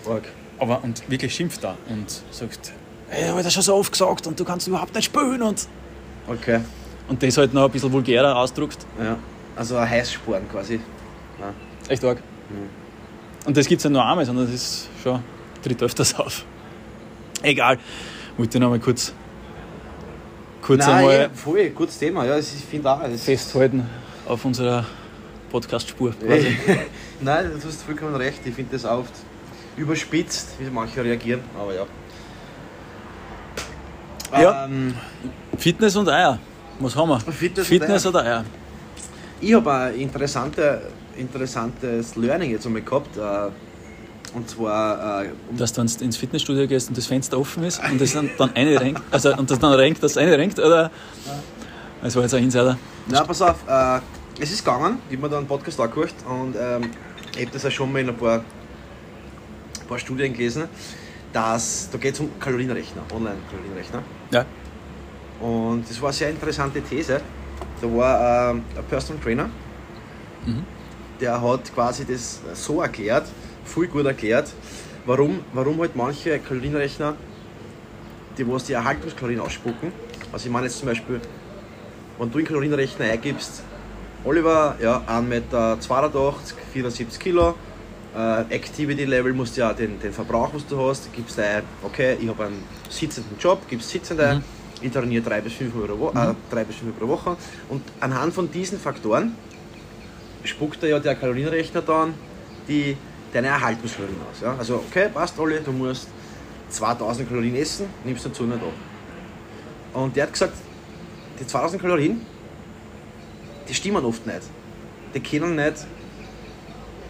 Arg. 0.10 0.24
aber 0.58 0.84
und 0.84 1.04
wirklich 1.10 1.34
schimpft 1.36 1.64
da 1.64 1.76
und 1.90 2.22
sagt, 2.32 2.72
hey, 3.10 3.28
hab 3.30 3.38
ich 3.38 3.44
das 3.44 3.54
schon 3.54 3.64
so 3.64 3.76
oft 3.76 3.92
gesagt 3.92 4.26
und 4.28 4.40
du 4.40 4.46
kannst 4.46 4.68
überhaupt 4.68 4.96
nicht 4.96 5.06
spielen 5.06 5.42
und, 5.42 5.68
Okay. 6.30 6.60
und 7.08 7.22
das 7.24 7.38
halt 7.38 7.54
noch 7.54 7.66
ein 7.66 7.72
bisschen 7.72 7.92
vulgärer 7.92 8.36
ausdruckt. 8.36 8.78
Ja. 9.02 9.18
Also 9.56 9.76
ein 9.78 9.90
Heißsporn 9.90 10.48
quasi. 10.50 10.80
Nein. 11.40 11.54
Echt 11.88 12.04
arg. 12.06 12.20
Und 13.46 13.58
das 13.58 13.68
gibt 13.68 13.80
es 13.80 13.86
nicht 13.86 13.94
nur 13.94 14.06
einmal, 14.06 14.26
sondern 14.26 14.46
das 14.46 14.54
ist 14.54 14.90
schon, 15.04 15.22
tritt 15.64 15.82
öfters 15.82 16.18
auf. 16.20 16.46
Egal. 17.42 17.80
Wollte 18.38 18.58
ich 18.58 18.62
noch 18.62 18.70
mal 18.70 18.80
kurz, 18.80 19.14
kurz 20.62 20.86
Nein, 20.86 20.96
einmal 20.98 21.14
eh, 21.16 21.30
voll, 21.34 21.70
gutes 21.72 21.98
Thema. 21.98 22.26
Ja, 22.26 22.36
das 22.38 22.48
ist- 22.48 22.60
ich 22.60 22.66
finde 22.66 22.92
auch. 22.92 23.02
Festhalten 23.18 23.90
auf 24.28 24.46
unserer 24.46 24.86
Podcast-Spur. 25.52 26.14
quasi. 26.14 26.58
Nein, 27.22 27.52
du 27.60 27.68
hast 27.68 27.82
vollkommen 27.84 28.16
recht. 28.16 28.40
Ich 28.46 28.54
finde 28.54 28.74
das 28.74 28.86
oft 28.86 29.12
überspitzt, 29.78 30.50
wie 30.60 30.70
manche 30.70 31.04
reagieren. 31.04 31.42
Aber 31.60 31.74
ja. 31.74 31.86
Ja. 34.40 34.66
Ähm, 34.66 34.94
Fitness 35.60 35.96
und 35.96 36.10
Eier. 36.10 36.40
Was 36.80 36.96
haben 36.96 37.10
wir? 37.10 37.20
Fitness 37.20 37.60
und 37.60 37.66
Fitness 37.66 38.06
Eier. 38.06 38.10
oder 38.10 38.24
Eier? 38.24 38.46
ich 39.42 39.54
habe 39.54 39.72
ein 39.72 39.96
interessante, 39.96 40.82
interessantes 41.18 42.16
Learning 42.16 42.52
jetzt 42.52 42.66
einmal 42.66 42.82
gehabt. 42.82 43.16
Äh, 43.18 43.50
und 44.36 44.48
zwar, 44.50 45.24
äh, 45.24 45.30
um 45.50 45.58
Dass 45.58 45.74
du 45.74 45.82
ins- 45.82 46.18
Fitnessstudio 46.18 46.68
gehst 46.68 46.90
und 46.90 46.98
das 46.98 47.08
Fenster 47.08 47.40
offen 47.40 47.64
ist 47.64 47.82
und 47.84 48.00
das 48.00 48.14
dann, 48.14 48.30
dann 48.38 48.54
eine 48.56 48.80
renkt, 48.80 49.02
also 49.12 49.36
und 49.36 49.50
das 49.50 49.58
dann 49.60 49.74
renkt, 49.74 50.04
dass 50.04 50.12
es 50.12 50.18
eine 50.18 50.38
renkt, 50.38 50.60
oder? 50.60 50.92
Das 52.04 52.16
war 52.16 52.22
jetzt 52.24 52.34
ein 52.36 52.44
Insider. 52.44 52.78
Na, 53.08 53.24
pass 53.24 53.42
auf, 53.42 53.58
äh, 53.68 54.00
es 54.40 54.52
ist 54.52 54.64
gegangen, 54.64 55.00
ich 55.10 55.16
habe 55.18 55.24
mir 55.28 55.30
da 55.32 55.38
einen 55.40 55.48
Podcast 55.48 55.80
angehört 55.80 56.14
und 56.30 56.56
ähm, 56.56 56.92
ich 57.36 57.42
habe 57.42 57.52
das 57.54 57.66
auch 57.66 57.72
schon 57.72 57.92
mal 57.92 58.00
in 58.02 58.10
ein 58.10 58.16
paar, 58.18 58.38
ein 59.82 59.88
paar 59.88 59.98
Studien 59.98 60.32
gelesen, 60.32 60.66
dass 61.34 61.90
da 61.92 61.98
geht 61.98 62.14
es 62.14 62.20
um 62.20 62.30
Kalorienrechner, 62.40 63.02
Online-Kalorienrechner. 63.12 64.04
Ja. 64.32 64.46
Und 65.40 65.90
das 65.90 66.02
war 66.02 66.10
eine 66.10 66.14
sehr 66.18 66.30
interessante 66.30 66.82
These. 66.82 67.22
Da 67.82 67.88
war 67.96 68.52
ähm, 68.52 68.64
ein 68.78 68.84
Personal 68.86 69.22
Trainer, 69.24 69.50
Mhm. 70.46 70.64
der 71.20 71.42
hat 71.42 71.74
quasi 71.74 72.06
das 72.06 72.40
so 72.54 72.82
erklärt, 72.82 73.28
voll 73.66 73.88
gut 73.88 74.06
erklärt, 74.06 74.50
warum, 75.06 75.42
warum 75.52 75.80
halt 75.82 75.96
manche 75.96 76.40
Kalorienrechner, 76.40 77.16
die 78.38 78.48
was 78.48 78.64
die 78.64 78.74
Erhaltungskalorien 78.74 79.42
ausspucken. 79.42 79.92
Also 80.32 80.46
ich 80.48 80.52
meine 80.52 80.68
jetzt 80.68 80.80
zum 80.80 80.88
Beispiel, 80.88 81.20
wenn 82.18 82.32
du 82.32 82.40
in 82.40 82.46
Kalorienrechner 82.46 83.06
eingibst, 83.06 83.64
Oliver, 84.24 84.76
ja, 84.82 85.02
1,82 85.08 85.22
Meter, 85.24 85.78
74 86.74 87.20
Kilo, 87.20 87.56
äh, 88.16 88.42
Activity 88.54 89.04
Level 89.06 89.34
musst 89.34 89.58
du 89.58 89.62
ja 89.62 89.74
den, 89.74 90.00
den 90.00 90.14
Verbrauch, 90.14 90.50
was 90.54 90.66
du 90.68 90.80
hast, 90.90 91.12
gibst 91.14 91.38
ein, 91.40 91.64
okay, 91.84 92.18
ich 92.20 92.28
habe 92.30 92.46
einen 92.46 92.64
sitzenden 92.90 93.38
Job, 93.38 93.62
gibst 93.70 93.90
sitzend 93.90 94.20
ein, 94.22 94.44
ich 94.82 94.92
trainiere 94.92 95.24
drei 95.24 95.42
bis 95.42 95.54
fünf 95.54 95.74
Mal 95.74 95.90
äh, 95.90 96.34
drei 96.50 96.64
bis 96.64 96.78
fünf 96.78 96.94
Mal 96.94 97.00
pro 97.00 97.08
Woche 97.08 97.38
und 97.70 97.82
anhand 98.00 98.34
von 98.34 98.52
diesen 98.52 98.80
Faktoren 98.80 99.36
spuckt 100.44 100.84
er 100.84 100.90
ja 100.90 101.00
der 101.00 101.16
Kalorienrechner 101.16 101.82
dann 101.82 102.14
die, 102.68 102.96
deine 103.34 103.48
Erhaltungskalorien 103.48 104.18
aus. 104.32 104.42
Ja? 104.42 104.56
Also, 104.58 104.76
okay, 104.76 105.10
passt 105.14 105.40
alle, 105.40 105.60
du 105.62 105.72
musst 105.72 106.08
2000 106.70 107.28
Kalorien 107.28 107.56
essen, 107.56 107.88
nimmst 108.04 108.26
dazu 108.26 108.44
nicht 108.44 108.62
ab. 108.62 108.74
Und 109.94 110.16
der 110.16 110.24
hat 110.24 110.34
gesagt, 110.34 110.54
die 111.40 111.48
2000 111.48 111.82
Kalorien, 111.82 112.22
die 113.68 113.74
stimmen 113.74 114.04
oft 114.06 114.26
nicht. 114.26 114.42
Die 115.14 115.20
können 115.20 115.56
nicht, 115.56 115.86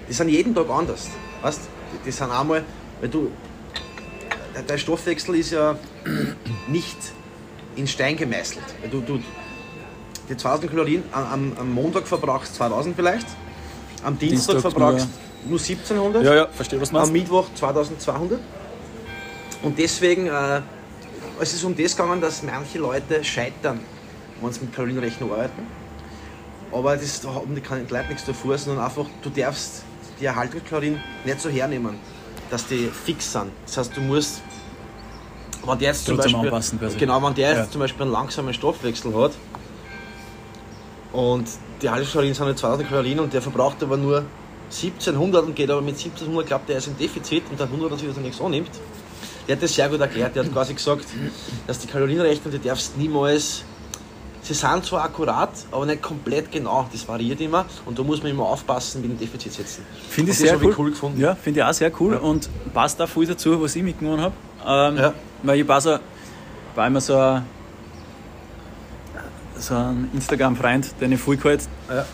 die 0.08 0.14
sind 0.14 0.30
jeden 0.30 0.56
Tag 0.56 0.70
anders. 0.70 1.10
Weißt? 1.42 1.62
Die, 1.94 2.06
die 2.06 2.12
sind 2.12 2.32
einmal, 2.32 2.64
weil 3.00 3.10
du, 3.10 3.32
der 4.68 4.78
Stoffwechsel 4.78 5.36
ist 5.36 5.52
ja 5.52 5.78
nicht 6.68 6.98
in 7.80 7.88
Stein 7.88 8.16
gemeißelt. 8.16 8.64
Du, 8.92 9.02
du, 9.02 9.20
die 10.30 10.38
2000 10.38 10.70
Kalorien 10.70 11.04
am, 11.12 11.54
am, 11.58 11.74
Montag 11.74 12.08
verbrauchst 12.08 12.56
2000 12.56 12.96
vielleicht, 12.96 13.28
am 14.04 14.18
Dienstag, 14.18 14.54
Dienstag 14.54 14.62
verbrauchst 14.62 15.08
nur 15.48 15.60
1700, 15.60 16.24
Ja, 16.24 16.36
ja, 16.36 16.48
verstehe, 16.48 16.80
was 16.80 16.90
du 16.90 16.96
am 16.96 17.02
meinst. 17.02 17.14
Mittwoch 17.14 17.48
2200. 17.56 18.40
Und 19.64 19.78
deswegen 19.78 20.28
äh, 20.28 20.62
es 21.40 21.54
ist 21.54 21.64
um 21.64 21.76
das 21.76 21.96
gegangen, 21.96 22.20
dass 22.20 22.44
manche 22.44 22.80
Leute 22.80 23.24
scheitern, 23.24 23.80
wenn 24.42 24.52
sie 24.52 24.62
mit 24.62 24.76
Kalorienrechner 24.76 25.32
arbeiten. 25.32 25.68
Aber 26.72 26.96
das 26.98 27.22
da 27.22 27.34
haben 27.34 27.56
die 27.56 27.62
Leute 27.94 28.08
nichts 28.10 28.26
davor, 28.26 28.58
sondern 28.58 28.84
einfach, 28.86 29.06
du 29.22 29.30
darfst 29.30 29.84
die 30.20 30.26
Erhaltungskalorien 30.26 31.02
nicht 31.26 31.40
so 31.40 31.50
hernehmen, 31.50 31.96
dass 32.50 32.68
die 32.68 32.88
fix 32.88 33.32
sind. 33.32 33.52
Das 33.66 33.78
heißt, 33.78 33.98
du 33.98 34.02
musst, 34.02 34.42
wenn 35.70 35.80
der 35.80 35.90
jetzt 35.90 36.06
zum 36.06 36.18
Beispiel, 36.18 36.52
genau, 36.98 37.24
wenn 37.24 37.34
der 37.36 37.50
jetzt 37.50 37.58
Ja. 37.58 37.72
zum 37.72 37.82
Beispiel 37.82 38.04
einen 38.04 38.12
langsamen 38.12 38.54
Stoffwechsel 38.54 39.14
hat 39.16 39.32
und 41.14 41.48
die 41.82 41.86
Erhaltungskalorien 41.88 42.34
sind 42.34 42.48
nicht 42.48 42.60
2000 42.60 42.90
Kalorien 42.90 43.20
und 43.20 43.34
der 43.34 43.42
verbraucht 43.42 43.82
aber 43.84 43.98
nur 43.98 44.26
1700 44.72 45.46
und 45.46 45.56
geht 45.56 45.70
aber 45.72 45.82
mit 45.82 45.96
1700, 45.96 46.46
glaubt 46.48 46.70
er 46.70 46.78
ist 46.78 46.88
im 46.88 46.98
Defizit 46.98 47.44
und 47.50 47.60
dann 47.60 47.70
100 47.70 47.92
natürlich 47.92 48.16
nichts 48.18 48.42
annimmt. 48.42 48.70
Der 49.48 49.56
hat 49.56 49.64
das 49.64 49.74
sehr 49.74 49.90
gut 49.90 50.00
erklärt. 50.00 50.36
Der 50.36 50.44
hat 50.44 50.54
quasi 50.54 50.76
gesagt, 50.76 51.06
dass 51.66 51.80
die 51.80 51.88
Kalorienrechnung, 51.88 52.52
die 52.52 52.60
darfst 52.60 52.98
niemals. 52.98 53.64
Sie 54.50 54.56
sind 54.56 54.84
zwar 54.84 55.04
akkurat, 55.04 55.52
aber 55.72 55.86
nicht 55.86 56.02
komplett 56.02 56.52
genau. 56.52 56.88
Das 56.92 57.08
variiert 57.08 57.40
immer 57.40 57.66
und 57.86 58.00
da 58.00 58.02
muss 58.02 58.24
man 58.24 58.32
immer 58.32 58.46
aufpassen 58.46 59.00
mit 59.00 59.12
dem 59.12 59.20
Defizit 59.20 59.54
setzen. 59.54 59.86
Finde 60.10 60.32
ich 60.32 60.40
sehr 60.40 60.60
cool. 60.60 60.74
cool 60.76 60.90
gefunden. 60.90 61.20
Ja, 61.22 61.36
finde 61.36 61.60
ich 61.60 61.64
auch 61.64 61.72
sehr 61.72 61.92
cool 62.02 62.14
Ja. 62.14 62.20
und 62.20 62.50
passt 62.74 63.00
auch 63.00 63.08
viel 63.08 63.28
dazu, 63.28 63.62
was 63.62 63.76
ich 63.76 63.84
mitgenommen 63.84 64.22
habe. 64.22 64.34
Ähm, 64.66 64.98
Ja. 64.98 65.14
Weil 65.44 65.60
ich 65.60 65.68
war, 65.68 65.80
so, 65.80 65.98
war 66.74 66.88
immer 66.88 67.00
so 67.00 67.16
ein, 67.16 67.44
so 69.60 69.76
ein 69.76 70.10
Instagram-Freund, 70.16 70.96
den 71.00 71.12
ich 71.12 71.22
viel 71.22 71.38
gehalten 71.38 71.68
Ja. 71.88 72.06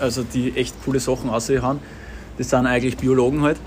also 0.00 0.22
die 0.22 0.56
echt 0.56 0.76
coole 0.84 1.00
Sachen 1.00 1.28
aussehen. 1.28 1.80
Das 2.38 2.50
sind 2.50 2.66
eigentlich 2.66 2.96
Biologen 2.96 3.42
halt 3.42 3.58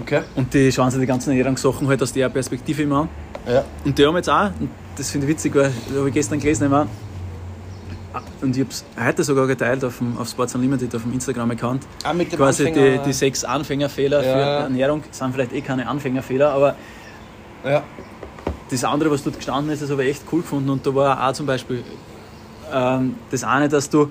Okay. 0.00 0.22
und 0.34 0.52
die 0.52 0.72
schauen 0.72 0.90
sich 0.90 0.98
die 0.98 1.06
ganzen 1.06 1.30
Ernährungssachen 1.30 1.86
halt 1.86 2.02
aus 2.02 2.12
der 2.12 2.28
Perspektive 2.28 2.82
immer 2.82 3.02
an. 3.02 3.08
Ja. 3.46 3.64
Und 3.84 3.96
die 3.96 4.04
haben 4.04 4.16
jetzt 4.16 4.28
auch, 4.28 4.50
das 4.96 5.10
finde 5.10 5.26
ich 5.26 5.32
witzig, 5.34 5.54
weil 5.54 5.72
da 5.90 5.98
habe 5.98 6.08
ich 6.08 6.14
gestern 6.14 6.38
gelesen, 6.40 6.64
immer, 6.66 6.86
und 8.40 8.56
ich 8.56 8.62
habe 8.62 8.70
es 8.70 8.84
heute 8.98 9.24
sogar 9.24 9.46
geteilt 9.46 9.84
auf 9.84 9.98
dem 9.98 10.16
auf 10.16 10.28
Sports 10.28 10.54
Unlimited, 10.54 10.94
auf 10.94 11.02
dem 11.02 11.12
Instagram-Account, 11.12 11.82
Ah, 12.04 12.14
quasi 12.34 12.70
die, 12.72 12.98
die 13.04 13.12
sechs 13.12 13.44
Anfängerfehler 13.44 14.20
für 14.22 14.26
Ja. 14.28 14.58
Ernährung, 14.60 15.02
sind 15.10 15.32
vielleicht 15.32 15.52
eh 15.52 15.60
keine 15.60 15.86
Anfängerfehler, 15.86 16.50
aber 16.50 16.76
Ja. 17.64 17.82
das 18.70 18.84
andere, 18.84 19.10
was 19.10 19.22
dort 19.22 19.36
gestanden 19.36 19.72
ist, 19.72 19.82
das 19.82 19.90
habe 19.90 20.04
ich 20.04 20.10
echt 20.10 20.22
cool 20.32 20.40
gefunden. 20.40 20.70
Und 20.70 20.86
da 20.86 20.94
war 20.94 21.28
auch 21.28 21.32
zum 21.32 21.46
Beispiel 21.46 21.82
ähm, 22.72 23.14
das 23.30 23.44
eine, 23.44 23.68
dass 23.68 23.90
du, 23.90 24.10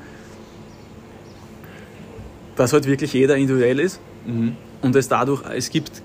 dass 2.56 2.74
halt 2.74 2.86
wirklich 2.86 3.12
jeder 3.13 3.36
individuell 3.38 3.80
ist 3.80 4.00
Mhm. 4.25 4.56
und 4.82 4.96
es 4.96 5.08
dadurch, 5.08 5.42
es 5.56 5.70
gibt 5.70 6.01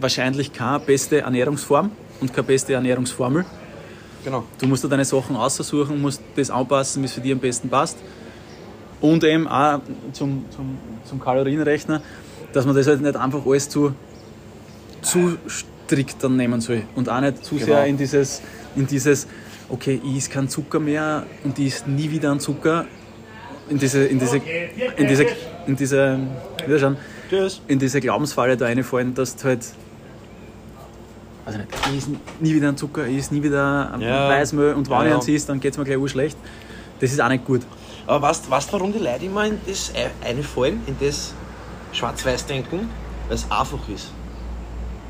wahrscheinlich 0.00 0.52
keine 0.52 0.78
beste 0.80 1.20
Ernährungsform 1.22 1.90
und 2.20 2.32
keine 2.32 2.46
beste 2.46 2.72
Ernährungsformel. 2.74 3.44
Genau. 4.24 4.44
Du 4.58 4.66
musst 4.66 4.84
dir 4.84 4.88
deine 4.88 5.04
Sachen 5.04 5.36
aussuchen, 5.36 6.00
musst 6.00 6.22
das 6.36 6.50
anpassen, 6.50 7.02
wie 7.02 7.06
es 7.06 7.12
für 7.12 7.20
dich 7.20 7.32
am 7.32 7.38
besten 7.38 7.68
passt. 7.68 7.96
Und 9.00 9.24
eben 9.24 9.48
auch 9.48 9.80
zum, 10.12 10.44
zum, 10.50 10.76
zum 11.04 11.20
Kalorienrechner, 11.20 12.02
dass 12.52 12.66
man 12.66 12.74
das 12.76 12.86
halt 12.86 13.00
nicht 13.00 13.16
einfach 13.16 13.46
alles 13.46 13.68
zu, 13.68 13.94
zu 15.00 15.38
strikt 15.48 16.22
dann 16.22 16.36
nehmen 16.36 16.60
soll. 16.60 16.82
Und 16.94 17.08
auch 17.08 17.20
nicht 17.20 17.44
zu 17.44 17.54
Genau. 17.54 17.66
sehr 17.66 17.86
in 17.86 17.96
dieses, 17.96 18.42
in 18.76 18.86
dieses, 18.86 19.26
okay, 19.70 20.00
ich 20.04 20.18
esse 20.18 20.30
keinen 20.30 20.48
Zucker 20.48 20.80
mehr 20.80 21.24
und 21.44 21.58
ich 21.58 21.68
esse 21.74 21.90
nie 21.90 22.10
wieder 22.10 22.30
einen 22.30 22.40
Zucker. 22.40 22.84
In 23.70 23.78
diese, 23.78 24.04
in 24.04 24.18
diese, 24.18 24.36
in 24.96 25.06
diese, 25.06 25.26
in 25.66 25.76
diese, 25.76 26.18
wieder 26.66 26.78
schauen, 26.78 26.96
Tschüss. 27.30 27.62
in 27.68 27.78
diese 27.78 28.00
Glaubensfalle 28.00 28.56
da 28.56 28.66
reinfallen, 28.66 29.14
dass 29.14 29.36
du 29.36 29.44
halt 29.44 29.64
also 31.46 31.58
nicht, 31.58 31.68
ich 31.92 31.98
esse 31.98 32.10
nie 32.40 32.54
wieder 32.54 32.68
einen 32.68 32.76
Zucker, 32.76 33.06
ich 33.06 33.18
esse 33.18 33.34
nie 33.34 33.42
wieder 33.42 33.92
ein 33.92 34.00
Ja. 34.00 34.28
Weißmehl 34.28 34.74
und 34.74 34.88
wenn 34.88 34.96
Ja, 34.96 35.02
ich 35.04 35.10
ja. 35.10 35.18
einen 35.20 35.28
isst, 35.36 35.48
dann 35.48 35.60
geht 35.60 35.72
es 35.72 35.78
mir 35.78 35.84
gleich 35.84 36.10
schlecht. 36.10 36.38
Das 37.00 37.10
ist 37.12 37.20
auch 37.20 37.28
nicht 37.28 37.44
gut. 37.44 37.62
Aber 38.06 38.28
weißt 38.28 38.46
du, 38.48 38.72
warum 38.72 38.92
die 38.92 38.98
Leute 38.98 39.24
immer 39.24 39.44
in 39.46 39.58
das 39.66 39.92
eine 40.24 40.42
fallen, 40.42 40.82
in 40.86 40.96
das 41.00 41.32
Schwarz-Weiß-Denken? 41.92 42.88
Weil 43.28 43.34
es 43.36 43.50
einfach 43.50 43.78
ist. 43.88 44.10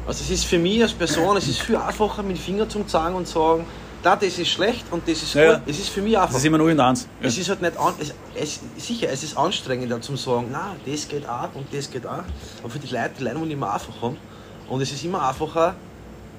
Also 0.06 0.24
es 0.24 0.30
ist 0.30 0.44
für 0.44 0.58
mich 0.58 0.82
als 0.82 0.92
Person, 0.92 1.36
es 1.36 1.48
ist 1.48 1.60
viel 1.62 1.76
einfacher, 1.76 2.22
mit 2.22 2.36
dem 2.36 2.40
Finger 2.40 2.68
zum 2.68 2.86
zeigen 2.88 3.14
und 3.14 3.26
sagen, 3.28 3.64
da, 4.02 4.16
das 4.16 4.38
ist 4.38 4.48
schlecht 4.48 4.84
und 4.90 5.06
das 5.06 5.22
ist 5.22 5.34
Ja, 5.34 5.42
ja. 5.42 5.52
gut. 5.58 5.62
Es 5.66 5.78
ist 5.78 5.90
für 5.90 6.00
mich 6.02 6.16
einfach. 6.16 6.28
Das 6.30 6.38
ist 6.38 6.44
immer 6.46 6.58
nur 6.58 6.70
in 6.70 6.80
eins. 6.80 7.06
Ja. 7.20 7.28
Es 7.28 7.36
ist 7.38 7.48
halt 7.48 7.60
nicht 7.62 7.76
an, 7.78 7.92
es, 8.00 8.14
es, 8.34 8.60
sicher, 8.78 9.08
es 9.12 9.22
ist 9.22 9.36
anstrengender 9.36 10.00
zum 10.00 10.16
sagen, 10.16 10.46
na, 10.50 10.74
das 10.86 11.06
geht 11.06 11.28
auch 11.28 11.54
und 11.54 11.66
das 11.72 11.90
geht 11.90 12.06
auch. 12.06 12.22
Aber 12.62 12.70
für 12.70 12.78
die 12.78 12.86
Leute, 12.92 13.10
die 13.18 13.24
Leute 13.24 13.38
wollen 13.40 13.50
immer 13.50 13.72
einfach 13.74 13.92
haben. 14.00 14.16
Und 14.68 14.80
es 14.80 14.90
ist 14.92 15.04
immer 15.04 15.26
einfacher, 15.28 15.74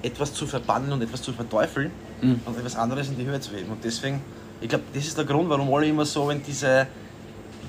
etwas 0.04 0.34
zu 0.34 0.46
verbannen 0.48 0.92
und 0.92 1.02
etwas 1.02 1.22
zu 1.22 1.32
verteufeln 1.34 1.92
Mhm. 2.22 2.40
und 2.46 2.58
etwas 2.58 2.76
anderes 2.76 3.08
in 3.10 3.18
die 3.18 3.26
Höhe 3.26 3.40
zu 3.40 3.52
heben. 3.56 3.72
Und 3.72 3.84
deswegen, 3.84 4.22
ich 4.62 4.70
glaube, 4.70 4.84
das 4.94 5.06
ist 5.06 5.18
der 5.18 5.26
Grund, 5.26 5.50
warum 5.50 5.74
alle 5.74 5.88
immer 5.88 6.06
so 6.06 6.30
in 6.30 6.42
diese, 6.44 6.86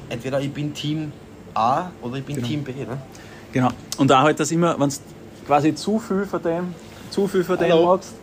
entweder 0.08 0.40
ich 0.40 0.52
bin 0.52 0.74
Team 0.74 1.10
A 1.54 1.90
oder 2.02 2.16
ich 2.16 2.24
bin 2.24 2.36
Genau. 2.36 2.48
Team 2.48 2.62
B. 2.64 2.72
Ne? 2.72 2.98
Genau. 3.52 3.68
Und 3.98 4.10
auch 4.12 4.20
halt, 4.22 4.38
dass 4.40 4.50
immer, 4.50 4.78
wenn 4.78 4.88
du 4.90 4.96
quasi 5.46 5.74
zu 5.74 5.98
viel 5.98 6.24
von 6.26 6.42
dem, 6.42 6.74
zu 7.10 7.26
viel 7.28 7.44
von 7.44 7.58
dem 7.58 7.82
magst, 7.82 8.14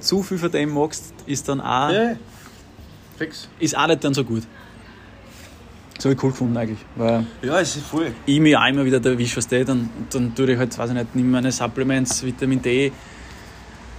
zu 0.00 0.22
viel 0.22 0.38
von 0.38 0.50
dem 0.50 0.72
magst, 0.72 1.12
ist 1.26 1.48
dann 1.48 1.60
auch, 1.60 1.90
Fix. 3.18 3.48
ist 3.58 3.76
auch 3.76 3.86
nicht 3.86 4.02
dann 4.02 4.14
so 4.14 4.24
gut. 4.24 4.44
So 6.00 6.08
habe 6.08 6.14
ich 6.14 6.22
cool 6.22 6.30
gefunden 6.30 6.56
eigentlich. 6.56 6.78
Weil 6.96 7.26
Ja, 7.42 7.60
es 7.60 7.76
ist 7.76 7.86
voll. 7.86 8.10
ich 8.24 8.40
mich 8.40 8.56
auch 8.56 8.66
immer 8.66 8.86
wieder 8.86 9.04
erwische, 9.04 9.36
was 9.36 9.46
der, 9.46 9.66
dann, 9.66 9.90
dann 10.10 10.34
tue 10.34 10.50
ich 10.50 10.58
halt, 10.58 10.76
weiß 10.76 10.88
ich 10.88 10.96
nicht, 10.96 11.14
nimm 11.14 11.30
meine 11.30 11.52
Supplements, 11.52 12.24
Vitamin 12.24 12.62
D. 12.62 12.90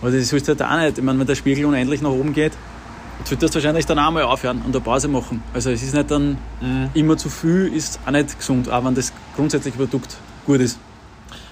Aber 0.02 0.10
das 0.10 0.34
willst 0.34 0.48
du 0.48 0.54
halt 0.54 0.64
auch 0.64 0.84
nicht. 0.84 0.98
Ich 0.98 1.04
meine, 1.04 1.20
wenn 1.20 1.28
der 1.28 1.36
Spiegel 1.36 1.64
unendlich 1.66 2.02
nach 2.02 2.10
oben 2.10 2.34
geht, 2.34 2.54
solltest 3.24 3.54
du 3.54 3.60
wahrscheinlich 3.60 3.86
dann 3.86 4.00
auch 4.00 4.10
mal 4.10 4.24
aufhören 4.24 4.64
und 4.66 4.76
eine 4.76 4.84
Pause 4.84 5.10
machen. 5.10 5.44
Also 5.54 5.70
es 5.70 5.84
ist 5.84 5.94
nicht 5.94 6.10
dann 6.10 6.40
immer 6.96 7.18
zu 7.18 7.30
viel, 7.30 7.72
ist 7.72 8.00
auch 8.04 8.12
nicht 8.12 8.36
gesund, 8.36 8.68
auch 8.68 8.84
wenn 8.84 8.96
das 8.96 9.14
grundsätzliche 9.36 9.78
Produkt 9.78 10.18
gut 10.48 10.60
ist. 10.60 10.80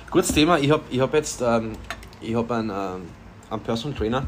Gutes 0.10 0.34
Thema. 0.34 0.58
Ich 0.58 0.72
habe 0.72 0.82
ich 0.90 1.00
hab 1.00 1.14
jetzt 1.14 1.44
ähm, 1.46 1.74
ich 2.22 2.34
hab 2.34 2.50
einen, 2.50 2.72
ähm, 2.72 3.02
einen 3.52 3.62
Personal 3.62 3.96
Trainer, 3.96 4.26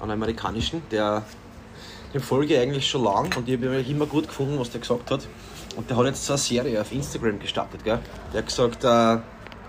einen 0.00 0.12
amerikanischen, 0.12 0.82
der 0.92 1.24
den 2.14 2.20
folge 2.20 2.54
ich 2.54 2.60
eigentlich 2.60 2.88
schon 2.88 3.02
lang 3.02 3.36
und 3.36 3.48
ich 3.48 3.56
habe 3.56 3.80
immer 3.80 4.06
gut 4.06 4.28
gefunden, 4.28 4.58
was 4.58 4.70
der 4.70 4.80
gesagt 4.80 5.10
hat. 5.10 5.26
Und 5.76 5.90
der 5.90 5.96
hat 5.98 6.06
jetzt 6.06 6.24
so 6.24 6.32
eine 6.32 6.38
Serie 6.38 6.80
auf 6.80 6.90
Instagram 6.90 7.38
gestartet. 7.38 7.84
Gell? 7.84 7.98
Der 8.32 8.38
hat 8.38 8.46
gesagt, 8.46 8.82
äh, 8.82 9.18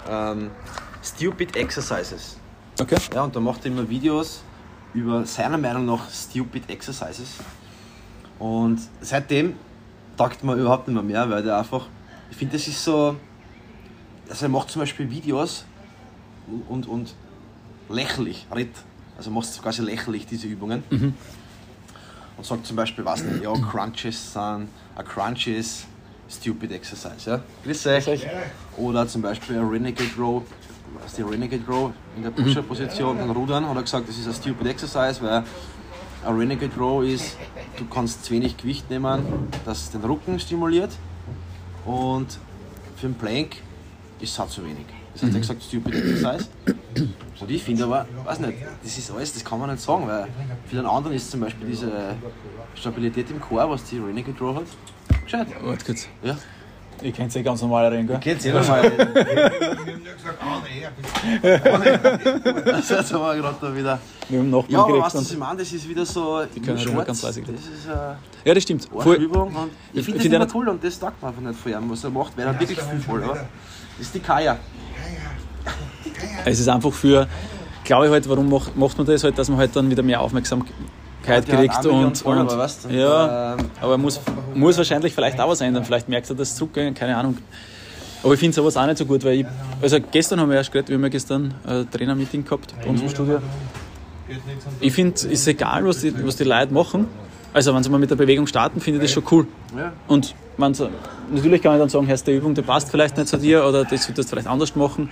ähm, 0.10 0.52
Stupid 1.04 1.56
Exercises. 1.56 2.38
Okay? 2.80 2.96
Ja, 3.14 3.24
und 3.24 3.36
da 3.36 3.40
macht 3.40 3.66
er 3.66 3.72
immer 3.72 3.88
Videos 3.88 4.42
über 4.94 5.26
seiner 5.26 5.58
Meinung 5.58 5.86
nach 5.86 6.10
Stupid 6.10 6.70
Exercises. 6.70 7.36
Und 8.40 8.80
seitdem 9.02 9.56
taugt 10.16 10.44
man 10.44 10.58
überhaupt 10.58 10.88
nicht 10.88 10.96
mehr, 10.96 11.04
mehr 11.04 11.30
weil 11.30 11.44
der 11.44 11.58
einfach, 11.58 11.88
ich 12.32 12.38
finde, 12.38 12.58
das 12.58 12.68
ist 12.68 12.84
so, 12.84 13.16
also 14.30 14.46
er 14.46 14.50
macht 14.50 14.70
zum 14.70 14.82
Beispiel 14.82 15.10
Videos 15.10 15.66
und, 16.70 16.88
und 16.88 17.14
lächerlich, 17.90 18.48
redet, 18.56 18.76
also 19.18 19.30
macht 19.32 19.62
quasi 19.62 19.82
lächerlich, 19.82 20.26
diese 20.26 20.48
Übungen. 20.48 20.84
Und 22.38 22.46
sagt 22.46 22.66
zum 22.66 22.76
Beispiel, 22.76 23.04
was 23.04 23.24
nicht, 23.24 23.44
ja, 23.44 23.52
Crunches 23.54 24.34
sind, 24.34 24.70
a 24.96 25.04
Crunch 25.04 25.48
is 25.48 25.88
stupid 26.30 26.72
exercise, 26.72 27.30
ja. 27.30 27.42
Grüß 27.64 27.88
euch. 27.88 28.28
Oder 28.78 29.08
zum 29.08 29.22
Beispiel 29.22 29.58
ein 29.58 29.68
Renegade 29.68 30.10
Row, 30.18 30.44
was 31.02 31.14
die 31.14 31.22
Renegade 31.22 31.64
Row 31.68 31.92
in 32.16 32.24
der 32.24 32.32
Pusher-Position 32.32 33.20
und 33.20 33.30
Rudern, 33.32 33.68
hat 33.68 33.76
er 33.76 33.84
gesagt, 33.84 34.10
das 34.10 34.18
ist 34.18 34.28
ein 34.28 34.34
stupid 34.34 34.68
exercise, 34.68 35.22
weil 35.22 35.44
ein 36.26 36.36
Renegade 36.38 36.76
Row 36.78 37.04
ist, 37.04 37.38
du 37.78 37.86
kannst 37.86 38.26
zu 38.26 38.34
wenig 38.34 38.58
Gewicht 38.58 38.90
nehmen, 38.90 39.48
das 39.66 39.92
den 39.92 40.02
Rücken 40.02 40.40
stimuliert 40.40 40.92
und 41.86 42.28
für 42.98 43.08
den 43.08 43.16
Plank 43.16 43.58
ist 44.20 44.34
es 44.34 44.40
auch 44.40 44.50
zu 44.50 44.64
wenig. 44.64 44.86
Das 45.14 45.24
heißt, 45.24 45.34
er 45.34 45.36
hat 45.36 45.42
gesagt, 45.42 45.64
stupid 45.64 45.96
exercise. 45.96 46.50
Und 47.40 47.52
ich 47.52 47.64
finde 47.64 47.84
aber, 47.84 48.08
weiß 48.26 48.40
nicht, 48.40 48.58
das 48.84 48.98
ist 48.98 49.12
alles, 49.12 49.34
das 49.34 49.46
kann 49.46 49.60
man 49.60 49.70
nicht 49.70 49.82
sagen, 49.82 50.08
weil 50.08 50.28
für 50.68 50.76
den 50.76 50.86
anderen 50.86 51.16
ist 51.16 51.30
zum 51.30 51.42
Beispiel 51.42 51.68
diese 51.68 52.16
Stabilität 52.76 53.30
im 53.30 53.40
Chor, 53.40 53.70
was 53.70 53.84
die 53.86 54.00
Renegade 54.00 54.40
Row 54.40 54.56
hat, 54.56 54.66
gescheit. 55.28 55.48
Warte 55.62 55.86
kurz. 55.86 56.08
Ja. 56.24 56.38
Ich 57.00 57.14
kenne 57.14 57.28
es 57.28 57.36
eh 57.36 57.44
ganz 57.44 57.62
normal 57.62 57.86
reden, 57.94 58.08
gell? 58.08 58.20
Kennt 58.20 58.44
ihr 58.44 58.54
mal? 58.56 58.64
Wir 58.66 58.82
haben 58.82 60.04
nur 60.04 60.14
gesagt, 60.16 60.40
ah, 60.42 60.62
nee, 60.66 62.62
Das 62.72 62.90
jetzt 62.90 63.14
haben 63.14 63.22
wir 63.22 63.36
gerade 63.36 63.58
da 63.62 63.76
wieder. 63.76 64.00
Wir 64.30 64.40
haben 64.40 64.50
Nachbarn 64.50 64.72
Ja, 64.72 64.84
aber 64.84 65.00
was 65.02 65.14
das 65.14 65.32
ich 65.32 65.38
meine, 65.38 65.60
das 65.60 65.72
ist 65.72 65.88
wieder 65.88 66.06
so. 66.06 66.44
Die 66.56 66.60
können 66.60 66.80
immer 66.80 67.06
ganz 67.06 67.22
leise 67.22 67.42
Das 67.42 67.50
reden. 67.50 67.60
ist 67.60 67.88
eine 67.88 68.18
Ja, 68.46 68.54
das 68.56 68.64
stimmt. 68.64 68.86
Voll. 68.86 69.26
Und 69.28 69.70
ich 69.94 70.06
finde 70.06 70.14
das 70.18 70.22
find 70.24 70.34
immer 70.34 70.48
cool 70.56 70.70
und 70.70 70.84
das 70.84 71.00
taugt 71.00 71.22
man 71.22 71.30
einfach 71.30 71.44
nicht 71.44 71.60
von 71.60 71.72
ihm, 71.72 71.92
was 71.92 72.04
er 72.04 72.10
macht, 72.10 72.36
weil 72.36 72.46
er 72.46 72.50
hat 72.50 72.60
wirklich 72.60 72.80
viel 72.82 73.00
voll, 73.00 73.24
oder? 73.24 73.34
Das 73.36 74.08
ist 74.08 74.16
die 74.16 74.20
Kaya. 74.20 74.58
Es 76.46 76.60
ist 76.60 76.68
einfach 76.68 76.94
für, 76.94 77.28
glaube 77.84 78.06
ich 78.08 78.12
halt, 78.12 78.28
warum 78.28 78.50
macht, 78.50 78.76
macht 78.76 78.98
man 78.98 79.06
das 79.06 79.24
halt, 79.24 79.38
dass 79.38 79.50
man 79.50 79.60
halt 79.60 79.76
dann 79.76 79.90
wieder 79.92 80.02
mehr 80.02 80.20
Aufmerksamkeit 80.20 80.74
Die 81.28 81.32
hat 81.34 81.46
kriegt 81.46 81.86
und, 81.86 82.18
Follower, 82.18 82.42
und 82.42 82.58
weißt 82.58 82.86
du? 82.86 82.90
ja, 82.90 83.54
Ähm, 83.54 83.66
aber 83.82 83.98
muss, 83.98 84.20
muss 84.54 84.78
wahrscheinlich 84.78 85.14
vielleicht 85.14 85.40
auch 85.40 85.50
was 85.50 85.62
ändern. 85.62 85.84
Vielleicht 85.84 86.08
merkt 86.08 86.30
er 86.30 86.36
das 86.36 86.56
zurückgehen, 86.56 86.94
keine 86.94 87.18
Ahnung. 87.18 87.38
Aber 88.24 88.34
ich 88.34 88.40
finde 88.40 88.56
sowas 88.56 88.78
auch 88.78 88.86
nicht 88.86 88.98
so 88.98 89.06
gut, 89.06 89.24
weil 89.24 89.42
ich, 89.42 89.46
also 89.82 89.98
gestern 90.12 90.40
haben 90.40 90.50
wir 90.50 90.58
erst 90.58 90.72
geredet, 90.72 90.90
wir 90.90 90.96
haben 90.96 91.04
ja 91.04 91.10
gestern 91.10 91.54
ein 91.66 91.90
Trainermeeting 91.92 92.44
gehabt 92.44 92.74
bei 92.82 92.90
uns 92.90 93.02
im 93.02 93.10
Studio. 93.10 93.40
Ich 94.80 94.94
finde, 94.94 95.16
es 95.16 95.24
ist 95.24 95.48
egal, 95.48 95.86
was 95.86 96.02
die, 96.02 96.14
was 96.26 96.36
die 96.36 96.44
Leute 96.44 96.74
machen. 96.74 97.08
Also 97.54 97.74
wenn 97.74 97.84
sie 97.84 97.90
mal 97.90 98.00
mit 98.00 98.10
der 98.10 98.16
Bewegung 98.16 98.48
starten, 98.48 98.82
finde 98.82 99.00
ich 99.00 99.04
das 99.06 99.12
schon 99.12 99.24
cool. 99.32 99.48
Ja. 99.76 99.94
Und 100.08 100.36
man, 100.58 100.76
natürlich 101.32 101.62
kann 101.62 101.74
ich 101.74 101.80
dann 101.80 101.90
sagen, 101.90 102.08
heißt 102.08 102.28
die 102.28 102.36
Übung, 102.36 102.54
die 102.54 102.62
passt 102.62 102.90
vielleicht 102.90 103.18
nicht 103.18 103.30
zu 103.30 103.38
dir 103.38 103.66
oder 103.66 103.84
das 103.84 104.04
solltest 104.04 104.30
du 104.30 104.36
vielleicht 104.36 104.48
anders 104.48 104.76
machen 104.76 105.10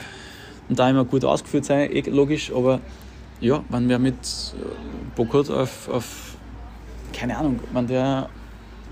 und 0.67 0.79
da 0.79 0.89
immer 0.89 1.05
gut 1.05 1.23
ausgeführt 1.23 1.65
sein, 1.65 1.91
eh 1.91 2.01
logisch, 2.01 2.51
aber 2.53 2.79
ja, 3.39 3.63
wenn 3.69 3.89
wer 3.89 3.99
mit 3.99 4.15
äh, 4.15 4.65
Bock 5.15 5.33
hat 5.33 5.49
auf, 5.49 5.89
auf 5.89 6.35
keine 7.13 7.37
Ahnung, 7.37 7.59
wenn 7.71 7.87
der 7.87 8.29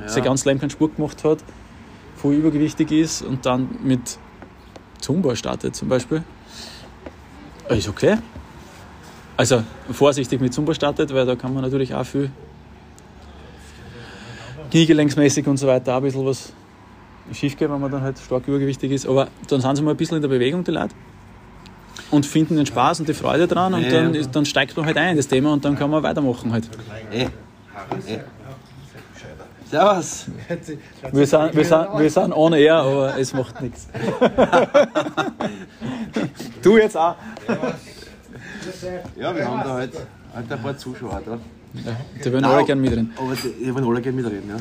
sein 0.08 0.24
ganzes 0.24 0.46
Leben 0.46 0.60
keinen 0.60 0.70
Sport 0.70 0.96
gemacht 0.96 1.24
hat, 1.24 1.40
voll 2.16 2.34
übergewichtig 2.34 2.92
ist 2.92 3.22
und 3.22 3.46
dann 3.46 3.70
mit 3.84 4.18
Zumba 5.00 5.36
startet 5.36 5.76
zum 5.76 5.90
Beispiel, 5.90 6.24
äh, 7.70 7.78
ist 7.78 7.88
okay. 7.88 8.18
Also 9.36 9.64
vorsichtig 9.92 10.40
mit 10.42 10.54
Zumba 10.54 10.74
startet, 10.74 11.14
weil 11.14 11.26
da 11.26 11.36
kann 11.36 11.54
man 11.54 11.64
natürlich 11.64 11.94
auch 11.94 12.06
viel 12.06 12.32
kniegelenksmäßig 14.72 15.48
und 15.48 15.58
so 15.58 15.68
weiter 15.68 15.94
auch 15.94 15.98
ein 15.98 16.04
bisschen 16.04 16.26
was 16.26 16.54
schief 17.32 17.58
gehen, 17.58 17.72
wenn 17.72 17.80
man 17.80 17.92
dann 17.92 18.02
halt 18.02 18.20
stark 18.20 18.48
übergewichtig 18.48 18.92
ist. 18.92 19.08
Aber 19.08 19.28
dann 19.48 19.62
sind 19.62 19.76
sie 19.76 19.82
mal 19.82 19.92
ein 19.92 19.98
bisschen 19.98 20.18
in 20.18 20.22
der 20.22 20.30
Bewegung, 20.30 20.64
die 20.64 20.72
Leute. 20.72 20.96
Und 22.12 22.26
finden 22.26 22.56
den 22.56 22.66
Spaß 22.66 23.00
und 23.00 23.10
die 23.10 23.14
Freude 23.14 23.48
dran 23.48 23.74
und 23.74 23.92
dann, 23.92 24.14
ist, 24.16 24.36
dann 24.36 24.46
steigt 24.46 24.76
man 24.78 24.86
halt 24.86 24.98
ein 24.98 25.12
in 25.12 25.18
das 25.18 25.28
Thema 25.28 25.54
und 25.54 25.64
dann 25.66 25.78
kann 25.78 25.90
man 25.90 26.04
weitermachen 26.04 26.52
halt. 26.52 26.70
Eh. 27.12 27.24
Eh. 27.24 27.30
Servus. 29.70 30.26
Wir 31.12 31.26
sind, 31.26 31.56
wir, 31.56 31.66
sind, 31.66 32.00
wir 32.00 32.10
sind 32.10 32.34
on 32.34 32.54
air, 32.54 32.76
aber 32.76 33.18
es 33.18 33.34
macht 33.34 33.62
nichts. 33.62 33.88
Du 36.62 36.78
jetzt 36.78 36.96
auch. 36.96 37.16
Ja, 39.18 39.36
wir 39.36 39.46
haben 39.46 39.64
da 39.64 39.74
halt, 39.74 39.92
halt 40.34 40.52
ein 40.52 40.62
paar 40.62 40.78
Zuschauer. 40.78 41.22
Ja, 41.26 41.38
die 42.24 42.32
würden 42.32 42.46
alle 42.46 42.64
gerne 42.66 42.82
mitreden. 42.82 43.12
Aber 43.18 43.34
die, 43.36 43.66
die 43.66 43.74
wollen 43.74 43.86
alle 43.86 44.02
gerne 44.02 44.22
mitreden, 44.22 44.50
ja. 44.50 44.56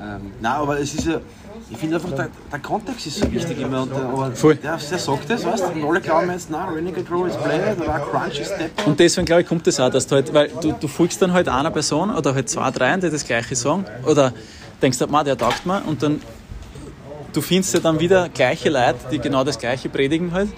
Ähm, 0.00 0.32
nein, 0.40 0.52
aber 0.52 0.80
es 0.80 0.94
ist 0.94 1.06
ja, 1.06 1.20
ich 1.68 1.76
finde 1.76 1.96
einfach, 1.96 2.10
der, 2.12 2.28
der 2.50 2.58
Kontext 2.60 3.06
ist 3.06 3.18
so 3.18 3.30
wichtig 3.30 3.60
immer. 3.60 3.82
Und 3.82 3.90
der, 3.90 4.04
aber 4.04 4.32
Voll. 4.32 4.56
Der, 4.56 4.78
der 4.78 4.98
sagt 4.98 5.28
das, 5.28 5.44
weißt 5.44 5.64
du, 5.64 5.80
und 5.80 5.84
alle 5.84 6.00
glauben 6.00 6.30
jetzt, 6.30 6.48
na, 6.50 6.66
Renegade 6.66 7.06
Row 7.10 7.26
ist 7.26 7.42
blöd 7.42 7.78
oder 7.78 7.94
ein 7.94 8.02
Crunch 8.02 8.40
ist 8.40 8.54
Step. 8.54 8.86
Und 8.86 8.98
deswegen 8.98 9.26
glaube 9.26 9.42
ich, 9.42 9.48
kommt 9.48 9.66
das 9.66 9.78
auch, 9.78 9.90
dass 9.90 10.06
du 10.06 10.14
halt, 10.14 10.32
weil 10.32 10.48
du, 10.62 10.72
du 10.72 10.88
folgst 10.88 11.20
dann 11.20 11.32
halt 11.32 11.48
einer 11.48 11.70
Person 11.70 12.10
oder 12.10 12.34
halt 12.34 12.48
zwei, 12.48 12.70
drei, 12.70 12.96
die 12.96 13.10
das 13.10 13.26
Gleiche 13.26 13.54
sagen 13.54 13.84
oder 14.06 14.32
denkst 14.80 14.98
man, 15.08 15.24
der 15.24 15.36
taugt 15.36 15.66
mir 15.66 15.82
und 15.86 16.02
dann 16.02 16.22
du 17.32 17.40
findest 17.40 17.74
ja 17.74 17.80
dann 17.80 18.00
wieder 18.00 18.28
gleiche 18.28 18.70
Leute, 18.70 18.98
die 19.12 19.18
genau 19.18 19.44
das 19.44 19.58
Gleiche 19.58 19.88
predigen 19.88 20.32
halt 20.32 20.48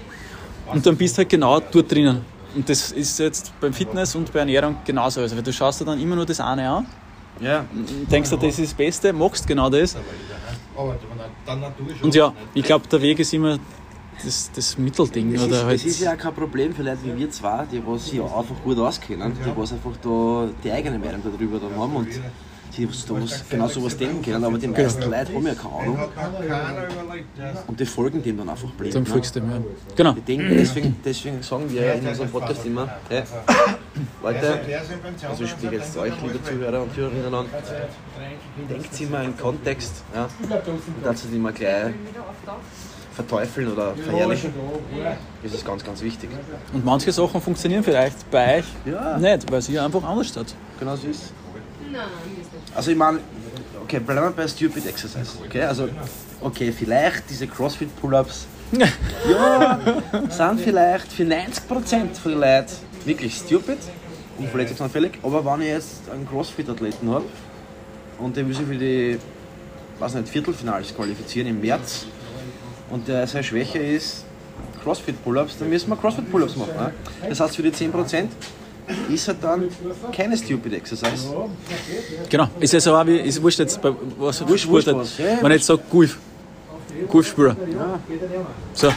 und 0.73 0.87
dann 0.87 0.97
bist 0.97 1.19
halt 1.19 1.29
genau 1.29 1.61
dort 1.61 1.91
drinnen. 1.91 2.25
Und 2.55 2.69
das 2.69 2.93
ist 2.93 3.19
jetzt 3.19 3.53
beim 3.61 3.73
Fitness 3.73 4.15
und 4.15 4.33
bei 4.33 4.41
Ernährung 4.41 4.77
genauso. 4.85 5.21
Also, 5.21 5.37
weil 5.37 5.43
du 5.43 5.53
schaust 5.53 5.81
dir 5.81 5.85
dann 5.87 6.01
immer 6.01 6.17
nur 6.17 6.27
das 6.27 6.39
eine 6.39 6.69
an, 6.69 6.87
Ja, 7.41 7.65
denkst 8.11 8.31
dir, 8.31 8.37
das 8.37 8.59
ist 8.59 8.71
das 8.71 8.75
Beste, 8.75 9.12
machst 9.12 9.47
genau 9.47 9.69
das. 9.69 9.97
Und 12.03 12.15
ja, 12.15 12.33
ich 12.55 12.65
glaube, 12.65 12.87
der 12.89 13.03
Weg 13.03 13.19
ist 13.19 13.33
immer 13.33 13.59
das, 14.25 14.51
das 14.55 14.79
Mittelding. 14.79 15.35
Es 15.35 15.43
oder 15.43 15.57
ist, 15.57 15.65
halt, 15.65 15.77
es 15.77 15.85
ist 15.87 16.01
ja 16.01 16.12
auch 16.12 16.19
kein 16.19 16.35
Problem 16.35 16.75
für 16.75 16.83
Leute 16.83 16.99
wie 17.05 17.17
wir 17.17 17.31
zwei, 17.31 17.65
die 17.71 17.83
was 17.85 18.07
sich 18.07 18.21
einfach 18.21 18.62
gut 18.62 18.79
auskennen, 18.79 19.33
die 19.45 19.57
was 19.57 19.73
einfach 19.73 19.97
da 20.03 20.49
die 20.62 20.71
eigene 20.71 20.99
Meinung 20.99 21.23
darüber 21.25 21.59
dann 21.59 21.77
haben 21.77 21.97
und 21.97 22.09
die 22.76 22.88
was 22.88 23.05
da 23.05 23.14
was, 23.14 23.45
genau 23.49 23.69
so 23.69 23.85
was 23.85 23.97
denken 23.97 24.23
können, 24.23 24.45
aber 24.45 24.59
die 24.59 24.69
meisten 24.69 25.02
Leute 25.02 25.35
haben 25.35 25.47
ja 25.47 25.55
keine 25.55 25.75
Ahnung 25.75 25.99
Hat 25.99 26.09
und 27.67 27.79
die 27.79 27.87
folgen 27.87 28.23
dem 28.23 28.38
dann 28.38 28.49
einfach 28.49 28.71
blind. 28.71 28.95
dann 28.95 29.07
folgst 29.07 29.37
du 29.37 29.41
dem, 29.41 29.50
ja. 29.50 29.59
Genau. 29.97 30.12
Die 30.12 30.21
denken, 30.23 30.49
deswegen, 30.57 30.97
deswegen 31.05 31.43
sagen 31.43 31.71
wir 31.71 31.95
in 31.95 32.07
unserem 32.07 32.31
Podcast 32.31 32.64
immer, 32.64 32.88
hey, 33.09 33.23
Leute, 34.23 34.61
also 35.29 35.45
ich 35.45 35.50
spreche 35.50 35.75
jetzt 35.75 35.93
zu 35.93 36.00
euch, 36.00 36.12
liebe 36.23 36.43
Zuhörer 36.43 36.83
und 36.83 36.95
Zuhörerinnen 36.95 37.35
an, 37.35 37.47
denkt 38.69 39.00
immer 39.00 39.23
in 39.23 39.37
Kontext, 39.37 40.02
ja, 40.14 40.29
und 40.43 40.50
dazu 41.05 41.26
nicht 41.26 41.37
immer 41.37 41.52
gleich 41.52 41.93
verteufeln 43.14 43.71
oder 43.71 43.95
verherrlichen. 43.95 44.55
Das 45.43 45.52
ist 45.52 45.67
ganz, 45.67 45.85
ganz 45.85 46.00
wichtig. 46.00 46.31
Und 46.73 46.83
manche 46.83 47.12
Sachen 47.12 47.43
funktionieren 47.43 47.85
vielleicht 47.85 48.31
bei 48.31 48.59
euch 48.59 48.64
Ja. 48.87 49.19
nicht, 49.19 49.52
weil 49.52 49.61
sie 49.61 49.79
einfach 49.79 50.02
anders 50.02 50.29
steht. 50.29 50.55
Genau 50.81 50.97
so 50.97 51.09
ist 51.09 51.35
Also 52.75 52.90
ich 52.90 52.97
meine, 52.97 53.21
okay, 53.83 54.00
bleiben 54.00 54.28
wir 54.28 54.31
bei 54.31 54.49
Stupid 54.49 54.87
Exercise. 54.87 55.38
Okay, 55.45 55.62
also, 55.62 55.88
okay, 56.40 56.73
vielleicht 56.73 57.28
diese 57.28 57.47
CrossFit 57.47 57.95
Pull-Ups, 58.00 58.47
ja, 58.73 59.78
sind 60.31 60.61
vielleicht 60.61 61.12
für 61.12 61.25
90% 61.25 62.14
von 62.14 62.33
den 62.33 62.40
Leuten 62.40 62.73
wirklich 63.04 63.35
stupid 63.37 63.76
und 64.38 64.49
verletzungsanfällig. 64.49 65.19
Aber 65.23 65.45
wenn 65.45 65.61
ich 65.61 65.69
jetzt 65.69 66.09
einen 66.11 66.26
CrossFit-Athleten 66.26 67.11
habe 67.11 67.26
und 68.19 68.35
der 68.35 68.47
will 68.47 68.54
sich 68.54 68.66
für 68.66 68.75
die, 68.75 69.19
weiß 69.99 70.14
nicht, 70.14 70.28
Viertelfinals 70.28 70.95
qualifizieren 70.95 71.49
im 71.49 71.61
März 71.61 72.07
und 72.88 73.09
der 73.09 73.26
seine 73.26 73.45
Schwäche 73.45 73.78
ist 73.78 74.25
CrossFit 74.83 75.23
Pull-Ups, 75.23 75.59
dann 75.59 75.69
müssen 75.69 75.90
wir 75.90 75.97
CrossFit 75.97 76.31
Pull-Ups 76.31 76.57
machen. 76.57 76.75
Ne? 76.75 76.95
Das 77.28 77.40
heißt, 77.40 77.57
für 77.57 77.62
die 77.62 77.73
10% 77.73 78.28
ist 79.09 79.29
halt 79.29 79.39
dann 79.43 79.69
keine 80.12 80.37
Stupid 80.37 80.73
Exercise. 80.75 81.29
Genau. 82.29 82.49
Ist 82.61 82.73
ja 82.73 82.81
so 82.81 82.95
auch 82.95 83.07
wie, 83.07 83.19
ist 83.19 83.43
wurscht 83.43 83.59
jetzt, 83.61 83.81
bei, 83.81 83.93
was 84.19 84.47
Wurscht, 84.47 84.69
wurscht 84.69 84.89
ja, 84.89 84.95
Wenn 84.95 85.53
ich 85.53 85.59
jetzt 85.59 85.67
sage, 85.67 85.83
Golf. 85.91 86.19
Golfspieler. 87.09 87.57
So. 88.75 88.89
Ja, 88.89 88.95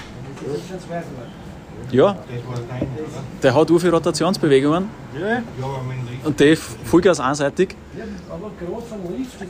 war 0.90 1.04
oder? 1.94 2.18
der 3.44 3.56
hat 3.56 3.68
so 3.68 3.80
viele 3.80 3.92
Rotationsbewegungen 3.92 4.90
Ja, 5.20 5.44
und 6.24 6.40
die 6.40 6.56
Vollgas 6.56 7.20
einseitig 7.20 7.76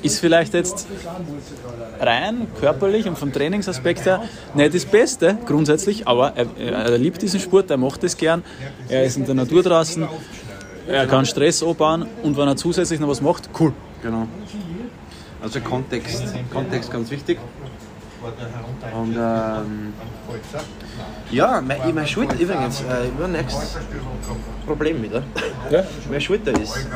ist 0.02 0.20
vielleicht 0.20 0.54
jetzt 0.54 0.88
rein 2.00 2.48
körperlich 2.60 3.08
und 3.08 3.18
vom 3.18 3.32
Trainingsaspekt 3.32 4.06
her 4.06 4.24
nicht 4.54 4.74
das 4.74 4.86
Beste 4.86 5.38
grundsätzlich, 5.46 6.08
aber 6.08 6.34
er, 6.36 6.48
er 6.58 6.98
liebt 6.98 7.22
diesen 7.22 7.40
Sport, 7.40 7.72
er 7.72 7.78
macht 7.78 8.04
es 8.04 8.18
gern, 8.18 8.44
er 8.90 9.04
ist 9.04 9.18
in 9.18 9.26
der 9.26 9.36
Natur 9.36 9.64
draußen, 9.64 10.08
er 10.88 11.08
kann 11.08 11.26
Stress 11.26 11.64
abbauen 11.64 12.06
und 12.24 12.38
wenn 12.38 12.48
er 12.48 12.56
zusätzlich 12.56 13.00
noch 13.00 13.08
was 13.08 13.22
macht, 13.22 13.50
cool. 13.60 13.74
Genau. 14.02 14.28
Also 15.42 15.60
Kontext, 15.60 16.24
Kontext 16.52 16.92
ganz 16.92 17.12
wichtig. 17.12 17.38
Und 18.94 19.16
ähm, 19.16 19.94
ja, 21.32 21.62
meine, 21.62 21.94
meine 21.94 22.08
Schulter 22.08 22.40
übrigens, 22.40 22.82
äh, 22.82 23.08
über 23.08 23.28
nächstes 23.28 23.78
Problem 24.66 25.02
wieder. 25.04 25.24
Ja. 25.70 25.84
Meine 26.10 26.22
Schulter 26.22 26.52
ist 26.60 26.88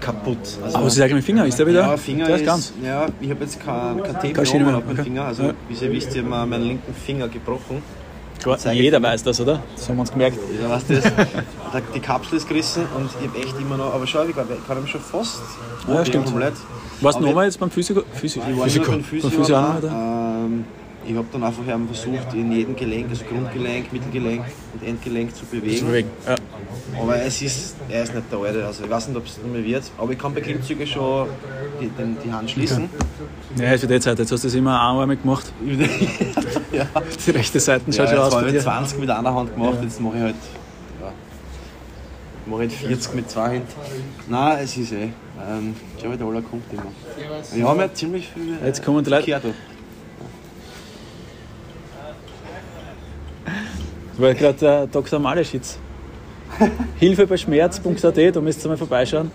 kaputt. 0.00 0.38
Also, 0.62 0.78
Aber 0.78 0.86
eigentlich 0.86 1.00
mit 1.00 1.10
dem 1.10 1.22
Finger? 1.22 1.46
Ist 1.46 1.58
der 1.58 1.66
wieder? 1.66 1.80
ja, 1.80 1.96
Finger 1.96 2.26
der 2.26 2.36
ist, 2.36 2.40
ist 2.42 2.46
ganz. 2.46 2.72
Ja, 2.82 3.06
ich 3.20 3.30
habe 3.30 3.44
jetzt 3.44 3.60
kein, 3.64 4.02
kein 4.32 4.46
Schiene 4.46 4.64
mehr 4.64 4.76
auf 4.76 4.84
meinem. 4.84 5.04
Finger. 5.04 5.24
Also, 5.24 5.42
Ja. 5.44 5.52
wie 5.68 5.74
ihr 5.84 5.92
wisst, 5.92 6.12
ich 6.14 6.18
habe 6.18 6.28
mir 6.28 6.46
meinen 6.46 6.64
linken 6.64 6.94
Finger 6.94 7.28
gebrochen. 7.28 7.82
Jeder 8.72 9.02
weiß 9.02 9.22
das, 9.24 9.40
oder? 9.40 9.62
Das 9.74 9.88
haben 9.88 9.96
wir 9.96 10.00
uns 10.02 10.12
gemerkt. 10.12 10.38
Ja, 10.62 10.70
weißt 10.70 10.90
du 10.90 11.02
Die 11.94 12.00
Kapsel 12.00 12.38
ist 12.38 12.48
gerissen 12.48 12.84
und 12.96 13.10
ich 13.20 13.28
habe 13.28 13.38
echt 13.38 13.58
immer 13.60 13.76
noch. 13.76 13.92
Aber 13.94 14.06
schau, 14.06 14.24
ich 14.24 14.32
glaube, 14.32 14.56
ich 14.58 14.66
kann 14.66 14.78
ihm 14.78 14.86
schon 14.86 15.00
fast. 15.00 15.40
Ja, 15.88 16.04
stimmt. 16.04 16.26
Komplett. 16.26 16.54
Warst 17.00 17.18
du 17.18 17.24
nochmal 17.24 17.44
jetzt 17.46 17.60
beim 17.60 17.70
Physiko? 17.70 18.02
Physio, 18.12 18.42
Ich 18.50 18.56
war 18.56 18.64
Physiko. 18.64 18.84
nur 18.86 18.94
beim 18.94 19.04
Physio, 19.04 19.30
beim 19.30 19.38
Physio 19.38 19.56
ähm, 19.88 20.64
ich 21.08 21.16
habe 21.16 21.26
dann 21.32 21.42
einfach 21.42 21.62
versucht, 21.86 22.34
in 22.34 22.52
jedem 22.52 22.76
Gelenk, 22.76 23.08
also 23.08 23.24
Grundgelenk, 23.24 23.92
Mittelgelenk 23.92 24.44
und 24.74 24.86
Endgelenk 24.86 25.34
zu 25.34 25.44
Zu 25.46 25.46
bewegen. 25.56 25.86
bewegen. 25.86 26.10
Ja. 26.26 26.34
Aber 27.00 27.16
es 27.22 27.40
ist, 27.40 27.76
er 27.88 28.02
ist 28.02 28.14
nicht 28.14 28.30
der 28.30 28.38
Alte, 28.38 28.66
also 28.66 28.84
ich 28.84 28.90
weiß 28.90 29.08
nicht, 29.08 29.16
ob 29.16 29.24
es 29.26 29.38
noch 29.38 29.50
mehr 29.50 29.64
wird. 29.64 29.84
Aber 29.96 30.12
ich 30.12 30.18
kann 30.18 30.34
bei 30.34 30.40
Klimmzügen 30.42 30.86
schon 30.86 31.28
die, 31.80 31.88
den, 31.88 32.16
die 32.24 32.30
Hand 32.32 32.50
schließen. 32.50 32.90
ja, 33.56 33.78
für 33.78 33.86
die 33.86 34.00
Zeit. 34.00 34.18
Jetzt 34.18 34.32
hast 34.32 34.44
du 34.44 34.48
das 34.48 34.54
immer 34.54 34.78
einarmig 34.80 35.22
gemacht. 35.22 35.50
ja. 36.72 36.86
Die 37.26 37.30
rechte 37.30 37.60
Seite 37.60 37.84
Ja, 37.90 37.92
schaut 37.92 38.06
jetzt 38.06 38.10
schon 38.10 38.18
aus 38.26 38.34
habe 38.36 38.46
ich 38.48 38.52
dir. 38.54 38.60
20 38.60 38.98
mit 38.98 39.10
einer 39.10 39.34
Hand 39.34 39.54
gemacht, 39.54 39.78
jetzt 39.82 40.00
mache 40.00 40.16
ich 40.16 40.22
halt. 40.22 40.34
Ja, 41.00 41.12
mache 42.46 42.64
ich 42.64 42.72
halt 42.80 42.86
40 42.88 43.14
mit 43.14 43.30
zwei 43.30 43.48
Händen. 43.50 43.68
Nein, 44.28 44.58
es 44.62 44.76
ist 44.76 44.92
eh. 44.92 45.04
Ähm, 45.48 45.74
ich 45.96 46.02
glaube, 46.02 46.16
der 46.18 46.26
Aller 46.26 46.42
kommt 46.42 46.64
immer. 46.72 46.82
Wir 47.54 47.68
haben 47.68 47.80
ja 47.80 47.94
ziemlich 47.94 48.28
viel. 48.28 48.58
äh, 48.62 48.66
Jetzt 48.66 48.84
kommen 48.84 49.02
die 49.04 49.10
Leute. 49.10 49.30
Verkehr 49.30 49.52
war 54.18 54.34
gerade 54.34 54.58
der 54.58 54.86
Dr. 54.86 55.18
Maleschitz. 55.18 55.78
Hilfe 56.98 57.26
bei 57.26 57.36
Schmerz.at, 57.36 58.36
da 58.36 58.40
müsst 58.40 58.64
ihr 58.64 58.68
mal 58.68 58.76
vorbeischauen. 58.76 59.30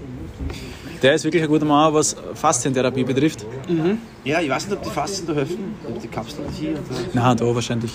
Der 1.04 1.14
ist 1.16 1.26
wirklich 1.26 1.44
ein 1.44 1.50
guter 1.50 1.66
Mann, 1.66 1.94
was 1.94 2.16
Faszientherapie 2.34 3.04
betrifft. 3.04 3.46
Ja, 4.24 4.40
ich 4.40 4.50
weiß 4.50 4.68
nicht, 4.68 4.78
ob 4.78 4.84
die 4.84 4.90
Faszien 4.90 5.28
da 5.28 5.34
helfen, 5.34 5.76
ob 5.86 6.02
die 6.02 6.08
Kapseln 6.08 6.48
hier. 6.58 6.72
Oder 6.72 6.80
Nein, 7.14 7.36
da 7.38 7.54
wahrscheinlich. 7.54 7.92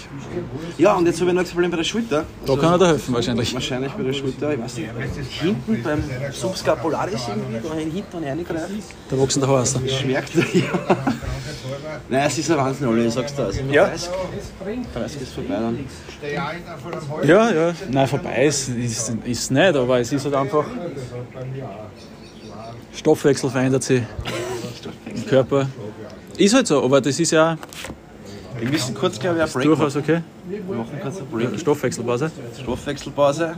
ja, 0.77 0.92
und 0.94 1.07
jetzt 1.07 1.18
habe 1.21 1.31
ich 1.31 1.35
noch 1.35 1.42
das 1.42 1.51
Problem 1.53 1.71
bei 1.71 1.79
der 1.79 1.85
Schulter. 1.85 2.27
Da 2.44 2.53
Also, 2.53 2.57
kann 2.62 2.73
er 2.73 2.79
da 2.79 2.87
helfen, 2.88 3.14
wahrscheinlich. 3.14 3.55
Wahrscheinlich 3.55 3.92
bei 3.92 4.03
der 4.03 4.12
Schulter, 4.12 4.53
ich 4.53 4.61
weiß 4.61 4.77
nicht. 4.77 4.90
Hinten 5.40 5.83
beim 5.83 6.05
Subscapularis 6.33 7.23
irgendwie, 7.29 7.66
da 7.66 7.75
hinten 7.75 8.25
reingreifen. 8.25 8.83
Da 9.09 9.18
wachsen 9.18 9.40
der 9.40 9.49
Haar 9.49 9.62
aus. 9.62 9.75
Schmerzt, 9.88 10.35
ja. 10.53 10.62
Nein, 12.11 12.27
es 12.27 12.37
ist 12.38 12.51
ein 12.51 12.59
Wahnsinn, 12.59 12.88
alle, 12.88 13.07
ich 13.07 13.14
sag's 13.14 13.35
dir. 13.35 13.44
Also, 13.44 13.61
Ja. 13.73 13.87
30, 13.87 14.09
30 14.94 15.23
ist 15.23 15.33
vorbei 15.33 15.55
dann. 15.55 15.79
Da. 16.21 17.27
Ja, 17.27 17.51
ja. 17.51 17.75
Nein, 17.90 18.07
vorbei 18.07 18.44
ist 18.44 18.68
ist 18.68 19.14
ist 19.25 19.51
nicht, 19.51 19.77
aber 19.77 19.99
es 19.99 20.12
ist 20.12 20.25
halt 20.27 20.35
einfach. 20.35 20.66
Stoffwechsel 22.94 23.51
verändert 23.51 23.83
sich 23.83 24.03
im 25.07 25.27
Körper. 25.27 25.68
Ist 26.37 26.55
halt 26.55 26.66
so, 26.66 26.85
aber 26.85 27.01
das 27.01 27.18
ist 27.18 27.31
ja 27.31 27.57
Wir 28.59 28.68
müssen 28.70 28.94
kurz, 28.94 29.18
glaube 29.18 29.37
ich, 29.37 29.42
einen 29.42 29.53
Break 29.53 29.64
durchaus 29.64 29.96
okay. 29.96 30.22
Wir 30.48 30.61
machen 30.77 30.98
kurz 31.01 31.18
einen 31.18 31.27
Break. 31.29 31.61
Stoffwechselpause. 31.61 32.31
Stoffwechselpause. 32.61 33.55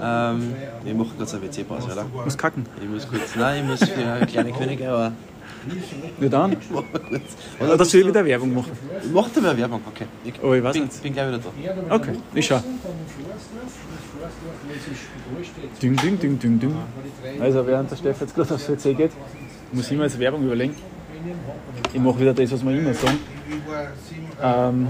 Ähm, 0.00 0.54
wir 0.84 0.94
machen 0.94 1.12
kurz 1.16 1.34
eine 1.34 1.42
WC-Pause, 1.42 1.92
oder? 1.92 2.04
Muss 2.24 2.38
kacken. 2.38 2.64
Ich 2.82 2.88
muss 2.88 3.08
kurz, 3.08 3.34
nein, 3.36 3.62
ich 3.62 3.68
muss 3.68 3.88
für 3.88 4.26
kleine 4.26 4.52
Könige, 4.52 4.88
aber 4.90 5.12
Nur 6.18 6.30
dann. 6.30 6.56
Oder 7.60 7.76
dass 7.76 7.92
wir 7.92 8.06
wieder 8.06 8.24
Werbung 8.24 8.54
machen. 8.54 8.72
Macht 9.12 9.36
er 9.36 9.42
mehr 9.42 9.56
Werbung, 9.56 9.80
okay. 9.86 10.06
Ich 10.24 10.34
Oh, 10.42 10.54
ich 10.54 10.62
weiß 10.62 10.72
bin, 10.74 10.84
nicht. 10.84 11.02
bin 11.02 11.12
gleich 11.12 11.28
wieder 11.28 11.38
da. 11.38 11.94
Okay, 11.94 12.12
ich 12.34 12.46
schau. 12.46 12.60
Ding, 15.82 15.96
ding, 15.96 16.18
ding, 16.18 16.38
ding, 16.38 16.58
ding. 16.58 16.74
Also, 17.40 17.66
während 17.66 17.90
der 17.90 17.96
Steff 17.96 18.20
jetzt 18.20 18.34
gerade 18.34 18.54
aufs 18.54 18.68
WC 18.68 18.94
geht, 18.94 19.12
muss 19.72 19.90
ich 19.90 19.96
mir 19.96 20.04
jetzt 20.04 20.18
Werbung 20.18 20.42
überlegen. 20.44 20.74
Ich 21.92 22.00
mache 22.00 22.20
wieder 22.20 22.34
das, 22.34 22.50
was 22.52 22.64
wir 22.64 22.72
immer 22.72 22.94
sagen. 22.94 23.18
Ich 23.48 23.56
Ähm, 24.42 24.88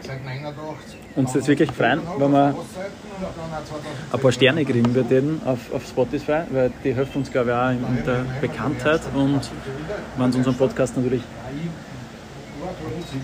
seit 0.00 0.24
89. 0.24 0.98
uns 1.16 1.32
das 1.32 1.46
wirklich 1.48 1.70
freuen, 1.72 2.00
wenn 2.18 2.30
wir 2.32 2.54
Auszeiten 2.54 2.92
und 3.16 3.22
dann 3.22 3.52
auch 3.52 3.64
2000. 3.64 4.14
ein 4.14 4.20
paar 4.20 4.32
Sterne 4.32 4.64
kriegen 4.64 4.92
bei 4.92 5.02
denen 5.02 5.40
auf, 5.44 5.72
auf 5.72 5.86
Spotify, 5.86 6.42
weil 6.50 6.70
die 6.82 6.94
helfen 6.94 7.18
uns, 7.18 7.30
glaube 7.32 7.50
ich, 7.50 7.56
auch 7.56 7.70
in, 7.70 7.98
in 7.98 8.04
der 8.04 8.24
Bekanntheit. 8.40 9.00
Und 9.14 9.40
wenn 10.16 10.30
es 10.30 10.36
unseren 10.36 10.54
Podcast 10.54 10.96
natürlich 10.96 11.22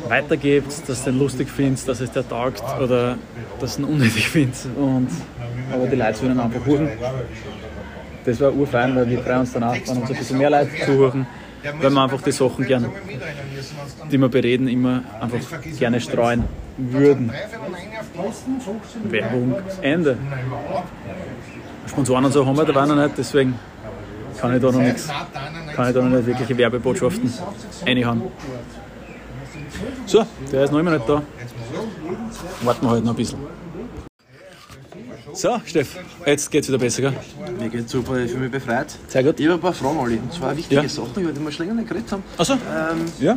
weitergebt, 0.08 0.88
dass 0.88 1.04
du 1.04 1.10
den 1.10 1.18
lustig 1.18 1.48
findest, 1.48 1.88
dass 1.88 2.00
es 2.00 2.10
dir 2.10 2.26
taugt 2.28 2.62
oder 2.80 3.16
dass 3.60 3.76
du 3.76 3.82
ihn 3.82 3.88
unnötig 3.88 4.28
findest. 4.28 4.66
Und, 4.76 5.08
aber 5.72 5.86
die 5.86 5.96
Leute 5.96 6.26
ihn 6.26 6.38
einfach 6.38 6.64
hören. 6.64 6.90
Das 8.24 8.40
war 8.40 8.52
urfein, 8.52 8.94
weil 8.96 9.08
wir 9.08 9.22
freuen 9.22 9.40
uns 9.40 9.52
danach, 9.52 9.74
wenn 9.74 9.96
uns 9.96 10.10
ein 10.10 10.16
bisschen 10.16 10.38
mehr 10.38 10.50
Leute 10.50 10.70
zuhören, 10.84 11.26
weil 11.80 11.90
wir 11.90 12.02
einfach 12.02 12.20
die 12.22 12.32
Sachen 12.32 12.66
gern, 12.66 12.86
die 14.10 14.18
wir 14.18 14.28
bereden, 14.28 14.68
immer 14.68 15.02
einfach 15.20 15.38
gerne 15.78 16.00
streuen 16.00 16.44
würden. 16.76 17.32
Werbung, 19.04 19.54
Ende. 19.80 20.18
Sponsoren 21.86 22.24
und 22.26 22.32
so 22.32 22.46
haben 22.46 22.56
wir 22.56 22.64
dabei 22.64 22.86
noch 22.86 22.94
nicht, 22.94 23.16
deswegen 23.16 23.58
kann 24.38 24.54
ich 24.54 24.62
da 24.62 24.70
noch 24.70 24.80
nichts, 24.80 25.08
kann 25.80 25.88
ich 25.88 25.94
da 25.94 26.02
noch 26.02 26.16
nicht 26.16 26.26
wirkliche 26.26 26.58
Werbebotschaften 26.58 27.32
reinhauen. 27.86 28.22
So, 30.06 30.26
der 30.52 30.64
ist 30.64 30.72
noch 30.72 30.78
immer 30.78 30.90
nicht 30.90 31.08
da. 31.08 31.22
Warten 32.62 32.86
wir 32.86 32.90
halt 32.90 33.04
noch 33.04 33.12
ein 33.12 33.16
bisschen. 33.16 33.38
So, 35.32 35.60
Steff, 35.64 35.96
jetzt 36.26 36.50
geht's 36.50 36.68
wieder 36.68 36.78
besser, 36.78 37.02
gell? 37.02 37.12
Mir 37.58 37.68
geht's 37.68 37.92
super, 37.92 38.18
ich 38.18 38.30
fühle 38.30 38.44
mich 38.44 38.52
befreit. 38.52 38.94
Sehr 39.08 39.22
gut. 39.22 39.38
Ich 39.38 39.46
habe 39.46 39.54
ein 39.56 39.60
paar 39.60 39.72
Fragen, 39.72 39.98
Olli. 39.98 40.16
Und 40.16 40.32
zwar 40.32 40.56
wichtige 40.56 40.82
Ja. 40.82 40.88
Sachen, 40.88 41.22
über 41.22 41.32
die 41.32 41.40
wir 41.44 41.52
schon 41.52 41.66
länger 41.66 41.80
nicht 41.80 41.88
geredet 41.88 42.10
haben. 42.12 42.22
Achso, 42.36 42.54
Ähm, 42.54 43.04
ja, 43.20 43.36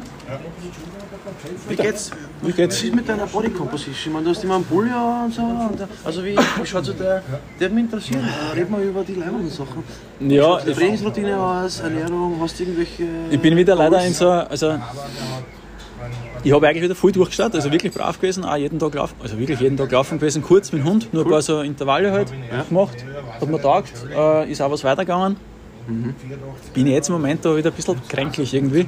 wie 1.69 1.75
geht's? 1.75 2.11
wie 2.41 2.51
geht's? 2.51 2.77
Was 2.77 2.83
ist 2.83 2.95
mit 2.95 3.07
deiner 3.07 3.25
Body 3.27 3.49
Composition? 3.49 3.93
Ich 3.95 4.07
meine, 4.11 4.25
du 4.25 4.31
hast 4.31 4.43
immer 4.43 4.55
einen 4.55 4.65
Pulli 4.65 4.89
und 4.91 5.33
so. 5.33 5.41
Und, 5.41 5.79
äh, 5.79 5.85
also 6.03 6.23
wie, 6.23 6.35
wie 6.37 6.65
schaut 6.65 6.85
so 6.85 6.93
der, 6.93 7.21
der 7.59 7.67
hat 7.67 7.73
mich 7.75 7.83
interessieren. 7.85 8.23
Äh, 8.53 8.59
Red 8.59 8.69
mal 8.69 8.81
über 8.81 9.03
die 9.03 9.15
leibenden 9.15 9.49
Sachen. 9.49 9.83
Ja, 10.19 10.59
Die 10.61 10.71
Trainingsroutine 10.73 11.37
aus, 11.37 11.79
Ernährung, 11.79 12.37
hast 12.41 12.59
du 12.59 12.63
irgendwelche... 12.63 13.03
ich 13.29 13.39
bin 13.39 13.55
wieder 13.55 13.75
leider 13.75 14.03
in 14.05 14.13
so, 14.13 14.29
also 14.29 14.75
ich 16.43 16.51
habe 16.51 16.67
eigentlich 16.67 16.83
wieder 16.83 16.95
voll 16.95 17.11
durchgestartet, 17.11 17.55
also 17.55 17.71
wirklich 17.71 17.93
brav 17.93 18.19
gewesen, 18.19 18.43
auch 18.45 18.55
jeden 18.57 18.79
Tag 18.79 18.93
laufen, 18.95 19.15
also 19.21 19.37
wirklich 19.39 19.59
jeden 19.59 19.77
Tag 19.77 19.91
laufen 19.91 20.19
gewesen, 20.19 20.41
kurz 20.41 20.71
mit 20.71 20.83
dem 20.83 20.89
Hund, 20.89 21.13
nur 21.13 21.23
ein 21.25 21.29
paar 21.31 21.41
so 21.41 21.61
Intervalle 21.61 22.11
halt 22.11 22.33
gemacht, 22.69 23.03
hat 23.39 23.49
mir 23.49 23.61
taugt, 23.61 23.91
äh, 24.15 24.51
ist 24.51 24.61
auch 24.61 24.71
was 24.71 24.83
weitergegangen. 24.83 25.37
Bin 26.73 26.87
jetzt 26.87 27.09
im 27.09 27.13
Moment 27.15 27.43
da 27.43 27.55
wieder 27.57 27.69
ein 27.69 27.75
bisschen 27.75 28.01
kränklich 28.07 28.53
irgendwie 28.53 28.85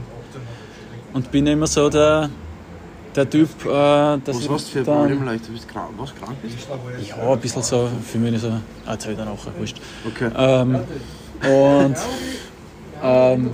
und 1.13 1.29
bin 1.31 1.45
immer 1.47 1.67
so 1.67 1.89
der, 1.89 2.29
der 3.15 3.29
Typ, 3.29 3.49
äh, 3.65 3.67
dass 3.69 4.21
Was 4.27 4.39
ich 4.43 4.49
hast 4.49 4.67
du 4.67 4.71
für 4.79 4.83
dann- 4.83 4.97
Probleme? 4.99 5.25
Leicht? 5.25 5.47
Du 5.47 5.51
bist 5.51 5.67
krank, 5.67 5.89
was 5.97 6.15
krank 6.15 6.35
bist? 6.41 6.55
Ja, 7.09 7.31
ein 7.31 7.39
bisschen 7.39 7.63
so, 7.63 7.89
für 8.01 8.17
mich 8.17 8.39
so, 8.39 8.47
ah, 8.85 8.91
jetzt 8.93 9.03
habe 9.03 9.11
ich 9.13 9.17
dann 9.19 9.27
auch 9.27 9.39
wurscht. 9.57 9.77
Okay. 10.07 10.29
Ähm, 10.37 10.75
und 11.43 11.95
ähm, 13.03 13.51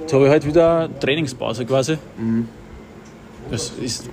jetzt 0.00 0.12
habe 0.12 0.24
ich 0.24 0.30
halt 0.30 0.46
wieder 0.46 0.88
Trainingspause 1.00 1.64
quasi. 1.64 1.96
Das, 3.50 3.70
ist, 3.80 4.08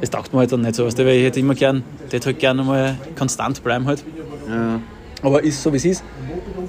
das 0.00 0.10
taugt 0.10 0.32
mir 0.32 0.40
halt 0.40 0.52
dann 0.52 0.60
nicht 0.62 0.74
so, 0.74 0.84
weißt 0.84 0.98
du, 0.98 1.06
weil 1.06 1.16
ich 1.16 1.24
hätte 1.24 1.40
immer 1.40 1.54
gern, 1.54 1.82
hätte 2.10 2.26
halt 2.26 2.38
gerne 2.38 2.62
mal 2.62 2.98
konstant 3.16 3.62
bleiben 3.62 3.86
halt. 3.86 4.04
Ja. 4.48 4.80
Aber 5.22 5.42
ist 5.42 5.62
so 5.62 5.72
wie 5.72 5.78
es 5.78 5.84
ist. 5.84 6.04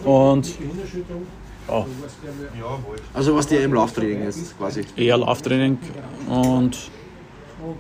Und 0.06 0.48
ja, 1.68 1.86
Also 3.14 3.36
was 3.36 3.48
dir 3.48 3.64
im 3.64 3.74
Lauftraining 3.74 4.24
jetzt 4.24 4.58
quasi. 4.58 4.84
eher 4.96 5.18
Lauftraining 5.18 5.78
und 6.30 6.90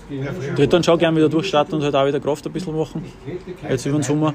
ich 0.09 0.25
hätte 0.51 0.67
dann 0.67 0.83
schon 0.83 0.97
gerne 0.97 1.15
wieder 1.17 1.29
durchstarten 1.29 1.75
und 1.75 1.83
halt 1.83 1.95
auch 1.95 2.07
wieder 2.07 2.19
Kraft 2.19 2.45
ein 2.47 2.51
bisschen 2.51 2.75
machen. 2.75 3.03
Jetzt 3.69 3.85
über 3.85 3.99
den 3.99 4.03
Sommer. 4.03 4.33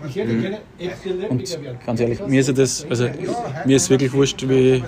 Und 1.28 1.58
ganz 1.84 2.00
ehrlich, 2.00 2.20
mir 2.26 2.40
ist 2.40 2.46
ja 2.46 2.52
das, 2.52 2.86
also 2.88 3.08
mir 3.64 3.76
ist 3.76 3.90
wirklich 3.90 4.12
wurscht, 4.12 4.48
wie, 4.48 4.84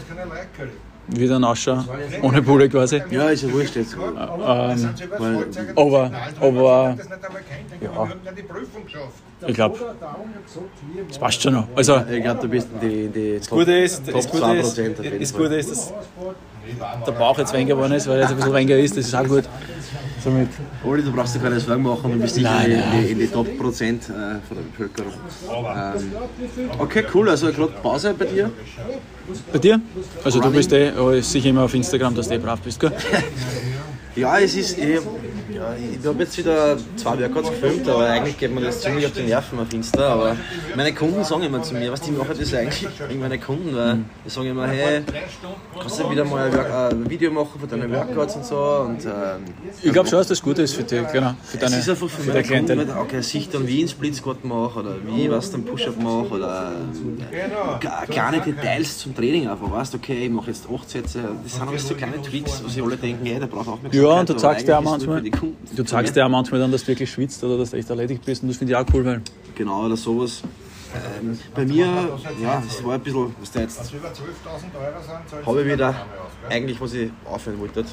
wie 1.09 1.27
dann 1.27 1.45
ausschaut, 1.45 1.85
ohne 2.23 2.43
Pulle 2.43 2.69
quasi. 2.69 3.03
Ja, 3.11 3.29
ist 3.29 3.43
ja 3.43 3.53
wurscht 3.53 3.77
jetzt. 3.77 3.95
Ähm, 3.95 4.89
Weil, 5.19 5.47
aber, 5.77 6.11
aber 6.41 6.97
ja. 7.81 8.09
ich 9.47 9.55
glaube, 9.55 9.79
das 11.09 11.19
passt 11.19 11.43
schon 11.43 11.55
noch. 11.55 11.69
Also, 11.75 12.03
ich 12.11 12.23
glaube, 12.23 12.41
du 12.41 12.49
bist 12.49 12.69
die, 12.81 13.09
die 13.09 13.39
das 13.39 13.51
Gute 13.51 13.73
ist, 13.73 14.05
Top 14.07 14.15
das 14.15 14.31
Gute 14.31 14.45
2% 14.45 14.59
ist, 14.61 14.79
das. 15.21 15.33
Gute 15.35 15.55
ist, 15.57 15.71
dass 15.71 15.93
der 17.07 17.13
Bauch 17.13 17.39
jetzt 17.39 17.53
weniger 17.53 17.75
geworden 17.75 17.93
ist, 17.93 18.07
weil 18.07 18.17
er 18.17 18.21
jetzt 18.23 18.31
ein 18.31 18.37
bisschen 18.37 18.55
weniger 18.55 18.79
ist, 18.79 18.97
das 18.97 19.07
ist 19.07 19.15
auch 19.15 19.27
gut. 19.27 19.45
Somit, 20.23 20.49
Oli, 20.85 21.03
du 21.03 21.11
brauchst 21.13 21.35
dir 21.35 21.41
keine 21.41 21.59
Sorgen 21.59 21.83
machen, 21.83 22.13
du 22.13 22.19
bist 22.19 22.37
sicher 22.37 22.65
in, 22.65 22.83
die, 22.93 23.13
in 23.13 23.19
die 23.19 23.27
Top 23.27 23.47
Prozent 23.59 24.05
äh, 24.05 24.39
von 24.47 24.57
der 24.57 24.63
Bevölkerung. 24.71 25.13
Ähm, 25.51 26.13
okay, 26.79 27.05
cool, 27.13 27.29
also 27.29 27.51
gerade 27.51 27.73
Pause 27.83 28.15
bei 28.17 28.27
dir. 28.27 28.51
bei 29.53 29.59
dir? 29.59 29.81
Also 30.23 30.41
du 30.41 30.51
bist 30.51 30.73
eh, 30.73 30.93
oh, 30.97 31.11
ich 31.11 31.27
sehe 31.27 31.43
immer 31.43 31.65
auf 31.65 31.75
Instagram, 31.75 32.15
dass 32.15 32.29
du 32.29 32.35
eh 32.35 32.39
brav 32.39 32.61
bist, 32.61 32.79
gell? 32.79 32.93
Ja, 34.15 34.39
es 34.39 34.55
ist. 34.55 34.77
Ich, 34.77 35.01
ja, 35.63 35.77
ich 36.01 36.07
habe 36.07 36.19
jetzt 36.23 36.37
wieder 36.39 36.77
zwei 36.97 37.19
Workouts 37.21 37.51
gefilmt, 37.51 37.89
aber 37.89 38.07
eigentlich 38.07 38.39
geht 38.39 38.55
mir 38.55 38.61
das 38.63 38.81
ziemlich 38.81 39.07
auf 39.07 39.13
die 39.13 39.23
Nerven 39.23 39.59
auf 39.61 39.73
Insta. 39.73 40.09
Aber 40.15 40.37
meine 40.75 40.93
Kunden 40.93 41.23
sagen 41.25 41.43
immer 41.45 41.63
zu 41.63 41.75
mir, 41.75 41.93
was 41.93 42.01
die 42.01 42.11
machen 42.11 42.35
das 42.39 42.53
eigentlich 42.55 42.87
wegen 43.09 43.21
meine 43.21 43.39
Kunden, 43.39 43.75
weil 43.75 43.99
die 44.25 44.31
sagen 44.31 44.49
immer, 44.49 44.67
hey, 44.67 45.03
kannst 45.79 46.01
du 46.01 46.11
wieder 46.11 46.25
mal 46.25 46.47
ein, 46.47 46.53
Work 46.57 46.69
äh, 46.69 46.95
ein 46.95 47.11
Video 47.11 47.31
machen 47.31 47.61
von 47.61 47.69
deinen 47.69 47.93
Workouts 47.93 48.37
und 48.37 48.45
so. 48.45 48.57
Und, 48.89 49.05
ähm, 49.05 49.45
Ich 49.83 49.93
glaube 49.93 50.09
schon, 50.09 50.19
dass 50.19 50.29
das 50.29 50.43
gut 50.43 50.59
ist 50.59 50.75
für 50.75 50.83
dich, 50.83 51.07
genau. 51.13 51.35
Für 51.45 51.59
deine, 51.59 51.77
es 51.77 51.83
ist 51.83 51.89
einfach 51.91 52.09
für 52.09 52.23
für 52.23 52.33
meine 52.33 52.43
Kunden, 52.45 52.79
wenn- 52.79 52.91
okay, 52.97 53.21
sich 53.23 53.49
dann 53.49 53.67
wie 53.67 53.81
einen 53.81 53.89
Split 53.89 54.17
Squat 54.17 54.45
mache 54.45 54.81
oder 54.81 54.97
wie 55.07 55.31
was 55.31 55.51
dann 55.51 55.65
Push-Up 55.65 56.01
mache 56.03 56.29
oder 56.35 56.73
ga- 57.81 58.05
kleine 58.09 58.41
Details 58.41 58.99
zum 58.99 59.15
Training 59.15 59.49
einfach, 59.49 59.71
weißt 59.71 59.95
okay, 59.95 60.25
ich 60.27 60.31
mache 60.31 60.49
jetzt 60.49 60.67
8 60.73 60.89
Sätze, 60.91 61.21
das 61.43 61.53
sind 61.55 61.69
alles 61.69 61.87
so 61.89 61.95
kleine 61.95 62.21
Tweaks, 62.23 62.63
wo 62.65 62.69
sie 62.69 62.83
alle 62.83 62.97
denken, 62.97 63.25
hey, 63.27 63.39
der 63.39 63.47
braucht 63.47 63.69
Aufmerksamkeit. 63.69 63.95
Ja, 64.13 64.21
und 64.21 64.29
du 64.29 64.35
zeigst 64.35 64.71
auch 64.71 64.83
nur 64.83 64.91
manchmal, 64.93 65.17
für 65.19 65.23
die 65.23 65.31
Kunden. 65.31 65.52
Du 65.77 65.85
zeigst 65.85 66.17
dir 66.17 66.25
auch 66.25 66.31
manchmal 66.31 66.61
dann, 66.61 66.73
dass 66.73 66.83
du 66.83 66.89
wirklich 66.89 67.11
schwitzt 67.11 67.43
oder 67.45 67.59
dass 67.59 67.71
du 67.71 67.77
echt 67.77 67.91
erledigt 67.91 68.25
bist 68.25 68.43
und 68.43 68.49
das 68.49 68.57
finde 68.57 68.73
ich 68.73 68.77
auch 68.77 68.87
cool, 68.93 69.05
weil 69.05 69.23
Genau, 69.55 69.87
oder 69.87 69.97
sowas. 69.97 70.43
Ähm, 71.21 71.39
bei 71.55 71.65
mir, 71.65 71.87
ja, 72.41 72.63
das 72.67 72.85
war 72.85 72.95
ein 72.95 73.01
bisschen, 73.01 73.35
was 73.41 73.51
da 73.51 73.61
jetzt, 73.61 73.93
Über 73.93 74.09
12.000 74.09 74.13
Euro 74.13 75.01
sind, 75.01 75.47
habe 75.47 75.61
ich 75.63 75.73
wieder 75.73 76.07
eigentlich, 76.51 76.81
was 76.81 76.93
ich 76.95 77.11
aufhören 77.25 77.59
wollte, 77.61 77.85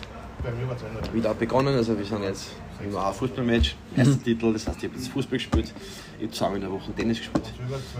Bei 0.43 0.51
mir 0.51 0.67
war 0.67 0.75
es 0.75 0.81
nicht. 1.01 1.13
wieder 1.13 1.33
begonnen. 1.33 1.75
Also 1.75 1.97
wir 1.97 2.05
sind 2.05 2.23
jetzt 2.23 2.49
im 2.83 2.95
ein 2.95 3.13
Fußballmatch, 3.13 3.75
erster 3.95 4.23
Titel, 4.23 4.53
das 4.53 4.67
heißt, 4.67 4.77
ich 4.77 4.83
habe 4.85 4.95
jetzt 4.95 5.09
Fußball 5.09 5.37
gespielt, 5.37 5.73
ich 6.17 6.23
habe 6.25 6.33
zweimal 6.33 6.55
in 6.55 6.61
der 6.61 6.71
Woche 6.71 6.91
Tennis 6.95 7.17
gespielt. 7.17 7.45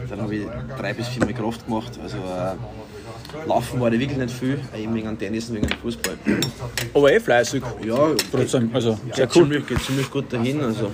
Dann 0.10 0.22
habe 0.22 0.36
ich 0.36 0.48
drei 0.78 0.94
bis 0.94 1.08
viermal 1.10 1.34
Kraft 1.34 1.66
gemacht. 1.66 2.00
Also 2.02 2.18
äh, 2.18 2.56
Laufen 3.48 3.80
war 3.82 3.92
da 3.92 4.00
wirklich 4.00 4.18
nicht 4.18 4.34
viel, 4.34 4.60
eben 4.76 4.96
wegen 4.96 5.18
Tennis 5.18 5.50
und 5.50 5.56
wegen 5.56 5.70
Fußball. 5.70 6.18
aber 6.94 7.12
eh 7.12 7.20
fleißig. 7.20 7.62
Ja, 7.84 8.12
Trotzdem, 8.32 8.70
also 8.74 8.98
sehr 9.14 9.28
geht, 9.28 9.36
cool. 9.36 9.44
ziemlich, 9.44 9.68
geht 9.68 9.82
ziemlich 9.82 10.10
gut 10.10 10.32
dahin. 10.32 10.62
Also 10.62 10.92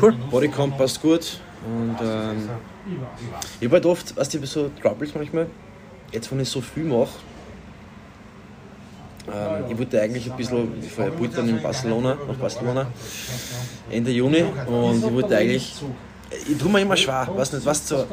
Cool. 0.00 0.14
Bodycount 0.30 0.76
passt 0.78 1.00
gut. 1.02 1.38
Und 1.66 1.96
ähm, 2.02 2.48
ich 3.60 3.66
habe 3.66 3.74
halt 3.76 3.86
oft, 3.86 4.16
weißt 4.16 4.34
du, 4.34 4.46
so 4.46 4.70
Troubles 4.82 5.14
manchmal, 5.14 5.46
jetzt 6.10 6.30
wenn 6.32 6.40
ich 6.40 6.48
so 6.48 6.60
viel 6.60 6.84
mache, 6.84 7.10
ähm, 9.28 9.64
ich 9.70 9.78
wollte 9.78 10.00
eigentlich 10.00 10.30
ein 10.30 10.36
bisschen, 10.36 10.82
ich 10.82 10.92
fahre 10.92 11.12
dann 11.34 11.48
in 11.48 11.62
Barcelona, 11.62 12.16
nach 12.26 12.36
Barcelona, 12.36 12.86
Ende 13.90 14.10
Juni 14.10 14.44
und 14.66 15.04
ich 15.04 15.12
wollte 15.12 15.36
eigentlich, 15.36 15.74
ich 16.48 16.58
tue 16.58 16.70
mir 16.70 16.80
immer 16.80 16.96
schwer, 16.96 17.28
weiß 17.34 17.52
nicht, 17.52 17.66
was 17.66 17.86
so, 17.86 18.04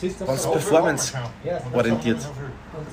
wenn 0.00 0.26
du 0.26 0.50
performance-orientiert 0.50 2.18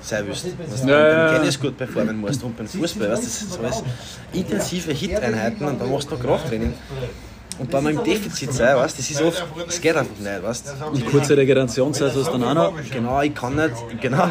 sein 0.01 0.27
willst, 0.27 0.45
was 0.69 0.81
du 0.81 0.87
Ja, 0.87 1.27
beim. 1.27 1.39
Tennis 1.39 1.59
gut 1.59 1.77
performen 1.77 2.21
musst 2.21 2.43
und 2.43 2.55
beim 2.55 2.67
Fußball, 2.67 3.09
weißt 3.09 3.21
du, 3.21 3.27
das 3.27 3.39
sind 3.39 3.51
so 3.51 3.59
alles 3.59 3.83
intensive 4.31 4.93
Hit-Einheiten 4.93 5.65
und 5.65 5.81
dann 5.81 5.91
machst 5.91 6.09
du 6.09 6.15
noch 6.15 6.21
Krafttraining. 6.23 6.73
Und 7.59 7.73
dann 7.73 7.85
im 7.85 8.03
Defizit 8.03 8.53
sein, 8.53 8.77
weißt 8.77 8.97
das 8.97 9.11
ist 9.11 9.21
oft, 9.21 9.45
das 9.67 9.81
geht 9.81 9.95
einfach 9.95 10.17
nicht, 10.17 10.43
weißt 10.43 10.73
Und 10.91 11.05
kurze 11.05 11.35
Regenerationszeit 11.35 12.15
hast 12.15 12.27
du 12.27 12.31
dann 12.31 12.43
auch 12.43 12.53
noch. 12.53 12.73
Genau, 12.89 13.21
ich 13.21 13.35
kann 13.35 13.55
nicht, 13.55 14.01
genau, 14.01 14.29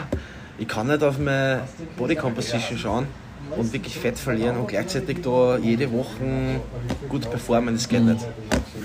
ich 0.61 0.69
kann 0.69 0.87
nicht 0.89 1.03
auf 1.03 1.19
meine 1.19 1.63
Body 1.97 2.15
Composition 2.15 2.79
schauen 2.79 3.07
und 3.57 3.73
wirklich 3.73 3.99
Fett 3.99 4.19
verlieren 4.19 4.59
und 4.59 4.69
gleichzeitig 4.69 5.23
da 5.23 5.57
jede 5.57 5.91
Woche 5.91 6.61
gut 7.09 7.29
performen, 7.29 7.75
das 7.75 7.89
geht 7.89 8.03
nicht. 8.03 8.21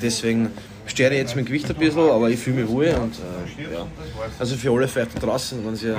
Deswegen 0.02 0.52
stehe 0.86 1.10
ich 1.10 1.18
jetzt 1.18 1.36
mein 1.36 1.44
Gewicht 1.44 1.70
ein 1.70 1.76
bisschen, 1.76 2.10
aber 2.10 2.30
ich 2.30 2.40
fühle 2.40 2.62
mich 2.62 2.70
wohl 2.70 2.88
und 2.88 3.16
äh, 3.16 3.74
ja. 3.74 3.86
Also 4.40 4.56
für 4.56 4.72
alle 4.72 4.88
vielleicht 4.88 5.22
draußen, 5.22 5.66
wenn 5.66 5.76
gehen. 5.76 5.96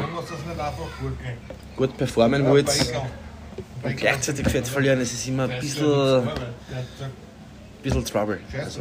gut 1.77 1.97
performen 1.97 2.47
wollt 2.47 2.71
und 3.83 3.97
gleichzeitig 3.97 4.49
Fett 4.49 4.67
verlieren, 4.67 5.01
es 5.01 5.13
ist 5.13 5.29
immer 5.29 5.45
ein 5.45 5.61
bisschen, 5.61 6.23
bisschen 7.87 8.05
Trouble. 8.05 8.39
Also, 8.59 8.81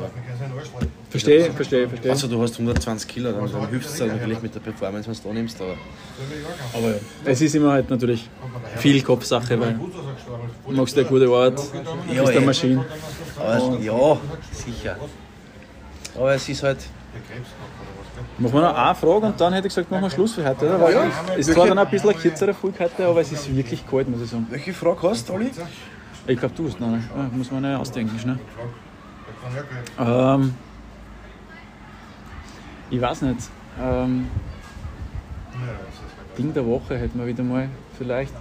Verstehe, 1.09 1.51
verstehe, 1.51 1.87
verstehe. 1.87 2.11
also 2.11 2.27
du 2.27 2.41
hast 2.41 2.53
120 2.53 3.07
Kilo, 3.07 3.31
dann, 3.31 3.51
dann 3.51 3.69
hilft 3.69 3.89
es 3.89 3.99
natürlich 3.99 4.41
mit 4.41 4.53
der 4.53 4.59
Performance, 4.59 5.07
wenn 5.07 5.15
du 5.15 5.21
da 5.27 5.33
nimmst, 5.33 5.61
aber 5.61 5.75
Aber 6.73 6.89
ja, 6.89 6.95
es 7.25 7.41
ist 7.41 7.55
immer 7.55 7.71
halt 7.71 7.89
natürlich 7.89 8.29
viel 8.77 9.01
Kopfsache, 9.01 9.59
weil 9.59 9.79
du 10.67 10.71
machst 10.73 10.97
eine 10.97 11.07
gute 11.07 11.27
Art, 11.29 11.59
Ja, 12.11 12.21
bist 12.21 12.31
eine 12.31 12.41
eh. 12.41 12.45
Maschine. 12.45 12.85
Aber 13.39 13.79
ja, 13.79 14.17
sicher. 14.51 14.97
Aber 16.15 16.33
es 16.33 16.49
ist 16.49 16.63
halt. 16.63 16.79
Machen 18.37 18.53
wir 18.53 18.61
noch 18.61 18.75
eine 18.75 18.95
Frage 18.95 19.25
und 19.27 19.39
dann 19.39 19.53
hätte 19.53 19.67
ich 19.67 19.73
gesagt, 19.73 19.91
machen 19.91 20.03
wir 20.03 20.09
Schluss 20.09 20.33
für 20.33 20.45
heute, 20.45 20.65
oder? 20.65 20.81
Weil 20.81 21.11
es 21.37 21.47
ist 21.47 21.53
zwar 21.53 21.67
dann 21.67 21.77
ein 21.77 21.89
bisschen 21.89 22.09
eine 22.09 22.19
kürzere 22.19 22.53
Folge 22.53 22.79
heute, 22.79 23.05
aber 23.05 23.21
es 23.21 23.31
ist 23.31 23.55
wirklich 23.55 23.87
kalt, 23.89 24.09
muss 24.09 24.21
ich 24.21 24.29
sagen. 24.29 24.47
Welche 24.49 24.73
Frage 24.73 25.01
hast 25.03 25.29
du, 25.29 25.33
Olli? 25.33 25.51
Ich 26.27 26.39
glaube, 26.39 26.55
du 26.55 26.67
hast 26.67 26.79
noch 26.79 26.87
eine. 26.87 26.97
Ja, 26.97 27.29
muss 27.31 27.51
man 27.51 27.63
eine 27.63 27.79
ausdenken, 27.79 28.17
schnell. 28.19 28.39
Ähm, 29.99 30.55
ich 32.89 33.01
weiß 33.01 33.21
nicht. 33.23 33.49
Ähm, 33.81 34.29
Ding 36.37 36.53
der 36.53 36.65
Woche 36.65 36.97
hätten 36.97 37.19
wir 37.19 37.27
wieder 37.27 37.43
mal 37.43 37.69
vielleicht. 37.97 38.33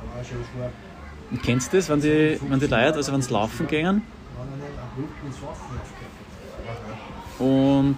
Kennst 1.42 1.72
du 1.72 1.76
das, 1.76 1.88
wenn 1.88 2.00
die, 2.00 2.38
wenn 2.48 2.60
die 2.60 2.66
Leute, 2.66 2.94
also 2.94 3.12
wenn 3.12 3.22
sie 3.22 3.32
laufen 3.32 3.66
gehen 3.66 4.02
und 7.38 7.96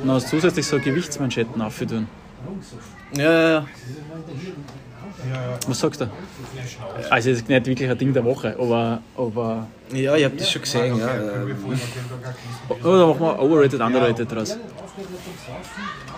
dann 0.00 0.10
hast 0.10 0.26
du 0.26 0.30
zusätzlich 0.30 0.66
so 0.66 0.78
Gewichtsmanschetten 0.78 1.60
aufgetun? 1.60 2.08
Ja, 3.14 3.22
ja, 3.22 3.50
ja. 3.50 3.66
Was 5.66 5.80
sagst 5.80 6.00
du? 6.00 6.08
Also, 7.10 7.30
es 7.30 7.38
ist 7.38 7.48
nicht 7.48 7.66
wirklich 7.66 7.90
ein 7.90 7.98
Ding 7.98 8.12
der 8.12 8.24
Woche, 8.24 8.54
aber. 8.58 9.00
aber 9.16 9.66
Ja, 9.92 10.14
ich 10.16 10.24
habe 10.24 10.36
das 10.36 10.50
schon 10.50 10.62
gesehen. 10.62 10.98
Ja. 10.98 11.08
Oder 12.84 13.06
machen 13.06 13.20
wir 13.20 13.38
overrated, 13.40 13.80
underrated 13.80 14.30
draus. 14.32 14.56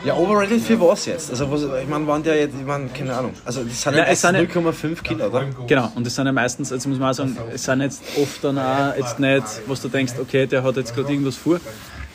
Ja, 0.04 0.14
overrated 0.14 0.60
für 0.62 0.80
was 0.80 1.06
jetzt? 1.06 1.30
Also, 1.30 1.50
was, 1.50 1.62
ich 1.82 1.88
meine, 1.88 2.06
waren 2.06 2.22
der 2.22 2.36
jetzt, 2.38 2.54
ich 2.58 2.64
meine, 2.66 2.88
keine 2.88 3.14
Ahnung. 3.16 3.32
Also, 3.44 3.64
das 3.64 3.82
sind 3.82 3.94
ja, 3.94 4.00
Ja, 4.00 4.04
es 4.06 4.20
sind 4.20 4.34
ja- 4.36 4.40
0,5 4.42 5.02
Kilo, 5.02 5.26
oder? 5.26 5.44
Genau, 5.66 5.90
und 5.94 6.06
das 6.06 6.14
sind 6.14 6.26
ja 6.26 6.32
meistens, 6.32 6.70
jetzt 6.70 6.86
muss 6.86 6.98
man 6.98 7.10
auch 7.10 7.14
sagen, 7.14 7.36
es 7.52 7.64
sind 7.64 7.80
jetzt 7.80 8.02
oft 8.20 8.42
dann 8.44 8.58
auch 8.58 8.96
jetzt 8.96 9.18
nicht, 9.18 9.44
was 9.66 9.80
du 9.82 9.88
denkst, 9.88 10.14
okay, 10.20 10.46
der 10.46 10.62
hat 10.62 10.76
jetzt 10.76 10.94
gerade 10.94 11.10
irgendwas 11.10 11.36
vor, 11.36 11.58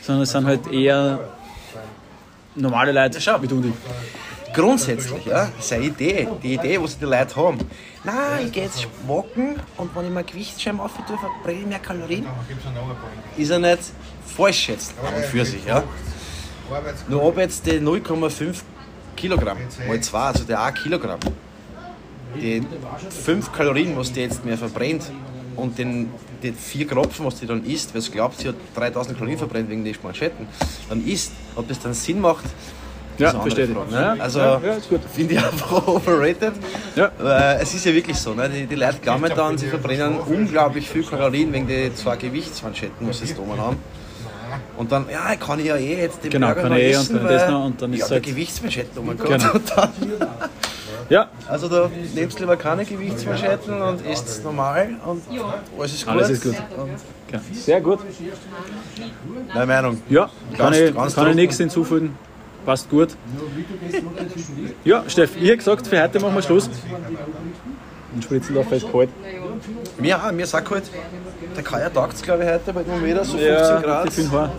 sondern 0.02 0.24
es 0.24 0.32
sind 0.32 0.46
halt 0.46 0.72
eher 0.72 1.20
normale 2.56 2.92
Leute, 2.92 3.20
schau. 3.20 3.42
wie 3.42 3.48
du 3.48 3.56
und 3.58 3.66
ich. 3.66 3.74
Grundsätzlich, 4.54 5.26
ja, 5.26 5.50
das 5.56 5.66
ist 5.66 5.74
eine 5.74 5.86
Idee. 5.86 6.28
Die 6.42 6.54
Idee, 6.54 6.80
was 6.82 6.98
die 6.98 7.06
Leute 7.06 7.36
haben. 7.36 7.58
Nein, 8.04 8.46
ich 8.46 8.52
gehe 8.52 8.64
jetzt 8.64 8.88
walken 9.08 9.56
und 9.78 9.96
wenn 9.96 10.06
ich 10.06 10.12
mein 10.12 10.26
Gewichtsschirm 10.26 10.80
auf 10.80 10.92
tue, 11.08 11.18
verbrenne 11.18 11.60
ich 11.62 11.66
mehr 11.66 11.80
Kalorien. 11.80 12.26
Ist 13.36 13.50
ja 13.50 13.60
nicht 13.60 13.80
falsch 14.26 14.70
jetzt 14.70 14.94
an 15.00 15.24
für 15.24 15.46
sich, 15.46 15.66
ja. 15.66 15.84
Nur 17.08 17.24
ob 17.24 17.38
jetzt 17.38 17.66
die 17.66 17.80
0,5 17.80 18.62
Kilogramm 19.16 19.58
mal 19.88 20.00
2, 20.00 20.20
also 20.20 20.44
der 20.44 20.62
1 20.62 20.84
Kilogramm, 20.84 21.20
die 22.36 22.64
5 23.24 23.52
Kalorien, 23.52 23.98
was 23.98 24.12
die 24.12 24.22
jetzt 24.22 24.44
mehr 24.46 24.58
verbrennt 24.58 25.12
und 25.56 25.78
den, 25.78 26.10
die 26.42 26.52
4 26.52 26.88
Kropfen, 26.88 27.26
was 27.26 27.40
die 27.40 27.46
dann 27.46 27.64
isst, 27.66 27.94
weil 27.94 28.02
sie 28.02 28.12
glaubt, 28.12 28.40
sie 28.40 28.50
hat 28.50 28.56
3000 28.76 29.18
Kalorien 29.18 29.38
verbrennt 29.38 29.70
wegen 29.70 29.84
den 29.84 29.96
Manschetten, 30.02 30.48
dann 30.90 31.06
isst, 31.06 31.32
ob 31.56 31.68
das 31.68 31.80
dann 31.80 31.94
Sinn 31.94 32.22
macht, 32.22 32.46
Ja, 33.18 33.30
andere 33.30 33.42
verstehe 33.44 33.66
ich. 33.66 33.92
Ja, 33.92 34.16
ne? 34.16 34.22
Also 34.22 34.40
ja, 34.40 34.62
ja, 34.64 34.78
finde 35.14 35.34
ich 35.36 35.40
einfach 35.44 35.88
overrated. 35.88 36.54
Ja. 36.96 37.12
Weil 37.20 37.60
es 37.62 37.74
ist 37.74 37.86
ja 37.86 37.94
wirklich 37.94 38.18
so, 38.18 38.34
ne? 38.34 38.50
die, 38.50 38.66
die 38.66 38.76
Leute 38.76 38.98
glauben 39.02 39.26
dann, 39.36 39.58
sie 39.58 39.68
verbrennen 39.68 40.18
unglaublich 40.20 40.90
viel 40.90 41.04
Kalorien 41.04 41.52
wegen 41.54 41.68
die 41.68 41.94
zwei 41.96 42.16
Gewichtsmanschetten, 42.16 43.12
sie 43.14 43.26
jetzt 43.26 43.40
oben 43.40 43.60
haben. 43.60 43.78
Und 44.78 44.92
dann, 44.92 45.06
ja, 45.12 45.36
kann 45.36 45.60
ich 45.60 45.66
ja 45.66 45.78
eh 45.78 46.02
jetzt 46.02 46.24
den 46.24 46.32
Genau, 46.32 46.48
Burger 46.48 46.62
kann 46.64 46.74
ich 46.74 46.84
eh 46.84 46.92
essen, 46.92 47.18
und 47.18 47.24
dann 47.24 47.34
das 47.34 47.50
noch 47.50 47.66
und 47.66 47.82
dann 47.82 47.94
ist 47.94 48.00
ja, 48.00 48.06
es 48.06 48.12
halt- 48.12 48.24
Gewichtsmanschetten, 48.24 48.92
oh 48.98 49.02
mein 49.02 49.18
Gott. 49.18 49.30
Genau. 49.30 49.88
Ja, 51.10 51.30
also 51.48 51.68
da 51.68 51.90
nimmst 52.16 52.40
lieber 52.40 52.56
keine 52.56 52.86
Gewichtsmanschetten 52.86 53.82
und 53.82 54.06
isst 54.06 54.28
es 54.28 54.44
normal 54.44 54.90
und 55.06 55.22
alles 55.78 55.94
ist 55.94 56.06
gut. 56.06 56.14
Alles 56.16 56.30
ist 56.30 56.44
gut. 56.44 56.56
Und 56.78 56.90
genau. 57.28 57.44
sehr 57.52 57.82
gut. 57.82 58.00
meine 59.54 59.66
Meinung. 59.66 60.02
Ja, 60.10 60.30
kann 60.58 60.72
Ganz- 60.72 60.78
ich, 60.78 60.96
ganz 60.96 61.16
kann 61.16 61.30
ich 61.30 61.36
nichts 61.36 61.58
hinzufügen. 61.58 62.18
Passt 62.66 62.90
gut. 62.90 63.10
Ja, 64.86 65.04
Steff, 65.08 65.32
ich 65.36 65.44
habe 65.48 65.58
gesagt, 65.58 65.88
für 65.88 66.02
heute 66.02 66.20
machen 66.20 66.36
wir 66.36 66.42
Schluss. 66.42 66.70
Und 68.16 68.24
spritzen 68.24 68.56
da 68.56 68.64
fest 68.64 68.86
kalt. 68.92 69.10
Mir 69.98 70.18
auch, 70.24 70.32
mir 70.32 70.46
sagt 70.46 70.70
halt, 70.70 70.84
der 71.56 71.64
Kaya 71.64 71.90
taugt 71.90 72.14
es 72.14 72.22
glaube 72.22 72.44
ich 72.44 72.50
heute 72.50 72.72
bald 72.74 72.88
mal 72.88 73.04
wieder, 73.04 73.24
so 73.26 73.38
15 73.38 73.48
Ja, 73.54 73.82
Grad. 73.82 74.06
die 74.08 74.12
vielen 74.12 74.32
Haar. 74.32 74.52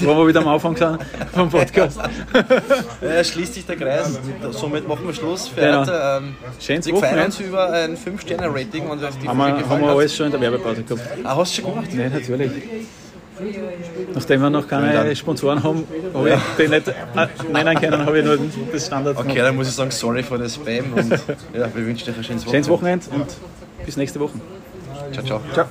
Wo 0.00 0.14
wir 0.16 0.28
wieder 0.28 0.40
am 0.40 0.48
Anfang 0.48 0.76
sind 0.76 0.98
vom 1.34 1.50
Podcast. 1.50 1.98
Äh, 3.02 3.24
schließt 3.24 3.54
sich 3.54 3.66
der 3.66 3.76
Kreis. 3.76 4.18
Somit 4.52 4.86
machen 4.86 5.06
wir 5.06 5.12
Schluss 5.14 5.48
für 5.48 5.60
Genau. 5.60 5.80
heute. 5.80 6.00
Ähm, 6.22 6.36
Schönes 6.60 6.86
wir 6.86 6.96
freuen 6.96 7.24
uns 7.26 7.40
über 7.40 7.70
ein 7.72 7.96
5-Sterne-Rating, 7.96 8.88
wenn 8.88 9.04
euch 9.04 9.14
die 9.22 9.28
Haben 9.28 9.38
wir, 9.38 9.68
haben 9.68 9.80
wir 9.80 9.88
hat. 9.88 9.96
alles 9.96 10.14
schon 10.14 10.26
in 10.26 10.32
der 10.32 10.40
Werbepause 10.40 10.82
gehabt? 10.84 11.08
Ah, 11.24 11.36
hast 11.36 11.58
du 11.58 11.62
schon 11.62 11.70
gemacht? 11.74 11.88
Nein, 11.92 12.12
natürlich. 12.12 12.52
Nachdem 14.14 14.40
wir 14.42 14.50
noch 14.50 14.68
keine. 14.68 15.14
Sponsoren 15.16 15.62
haben, 15.62 15.86
habe 16.12 16.30
ich 16.30 16.40
den 16.56 16.70
nicht 16.70 16.88
äh, 16.88 16.94
nennen 17.52 17.80
können, 17.80 18.06
habe 18.06 18.18
ich 18.18 18.24
nur 18.24 18.38
das 18.72 18.86
Standard 18.86 19.16
Okay, 19.16 19.38
dann 19.38 19.56
muss 19.56 19.68
ich 19.68 19.74
sagen, 19.74 19.90
sorry 19.90 20.22
für 20.22 20.38
das 20.38 20.54
Spam 20.54 20.92
und 20.94 21.10
ja, 21.10 21.74
wir 21.74 21.86
wünschen 21.86 22.10
euch 22.10 22.16
ein 22.16 22.24
schönes 22.24 22.46
Wochenende. 22.46 22.50
Schönes 22.50 22.68
Wochenende 22.68 23.06
und 23.10 23.26
bis 23.84 23.96
nächste 23.96 24.20
Woche. 24.20 24.40
Ciao, 25.12 25.24
ciao. 25.24 25.40
Ciao. 25.52 25.66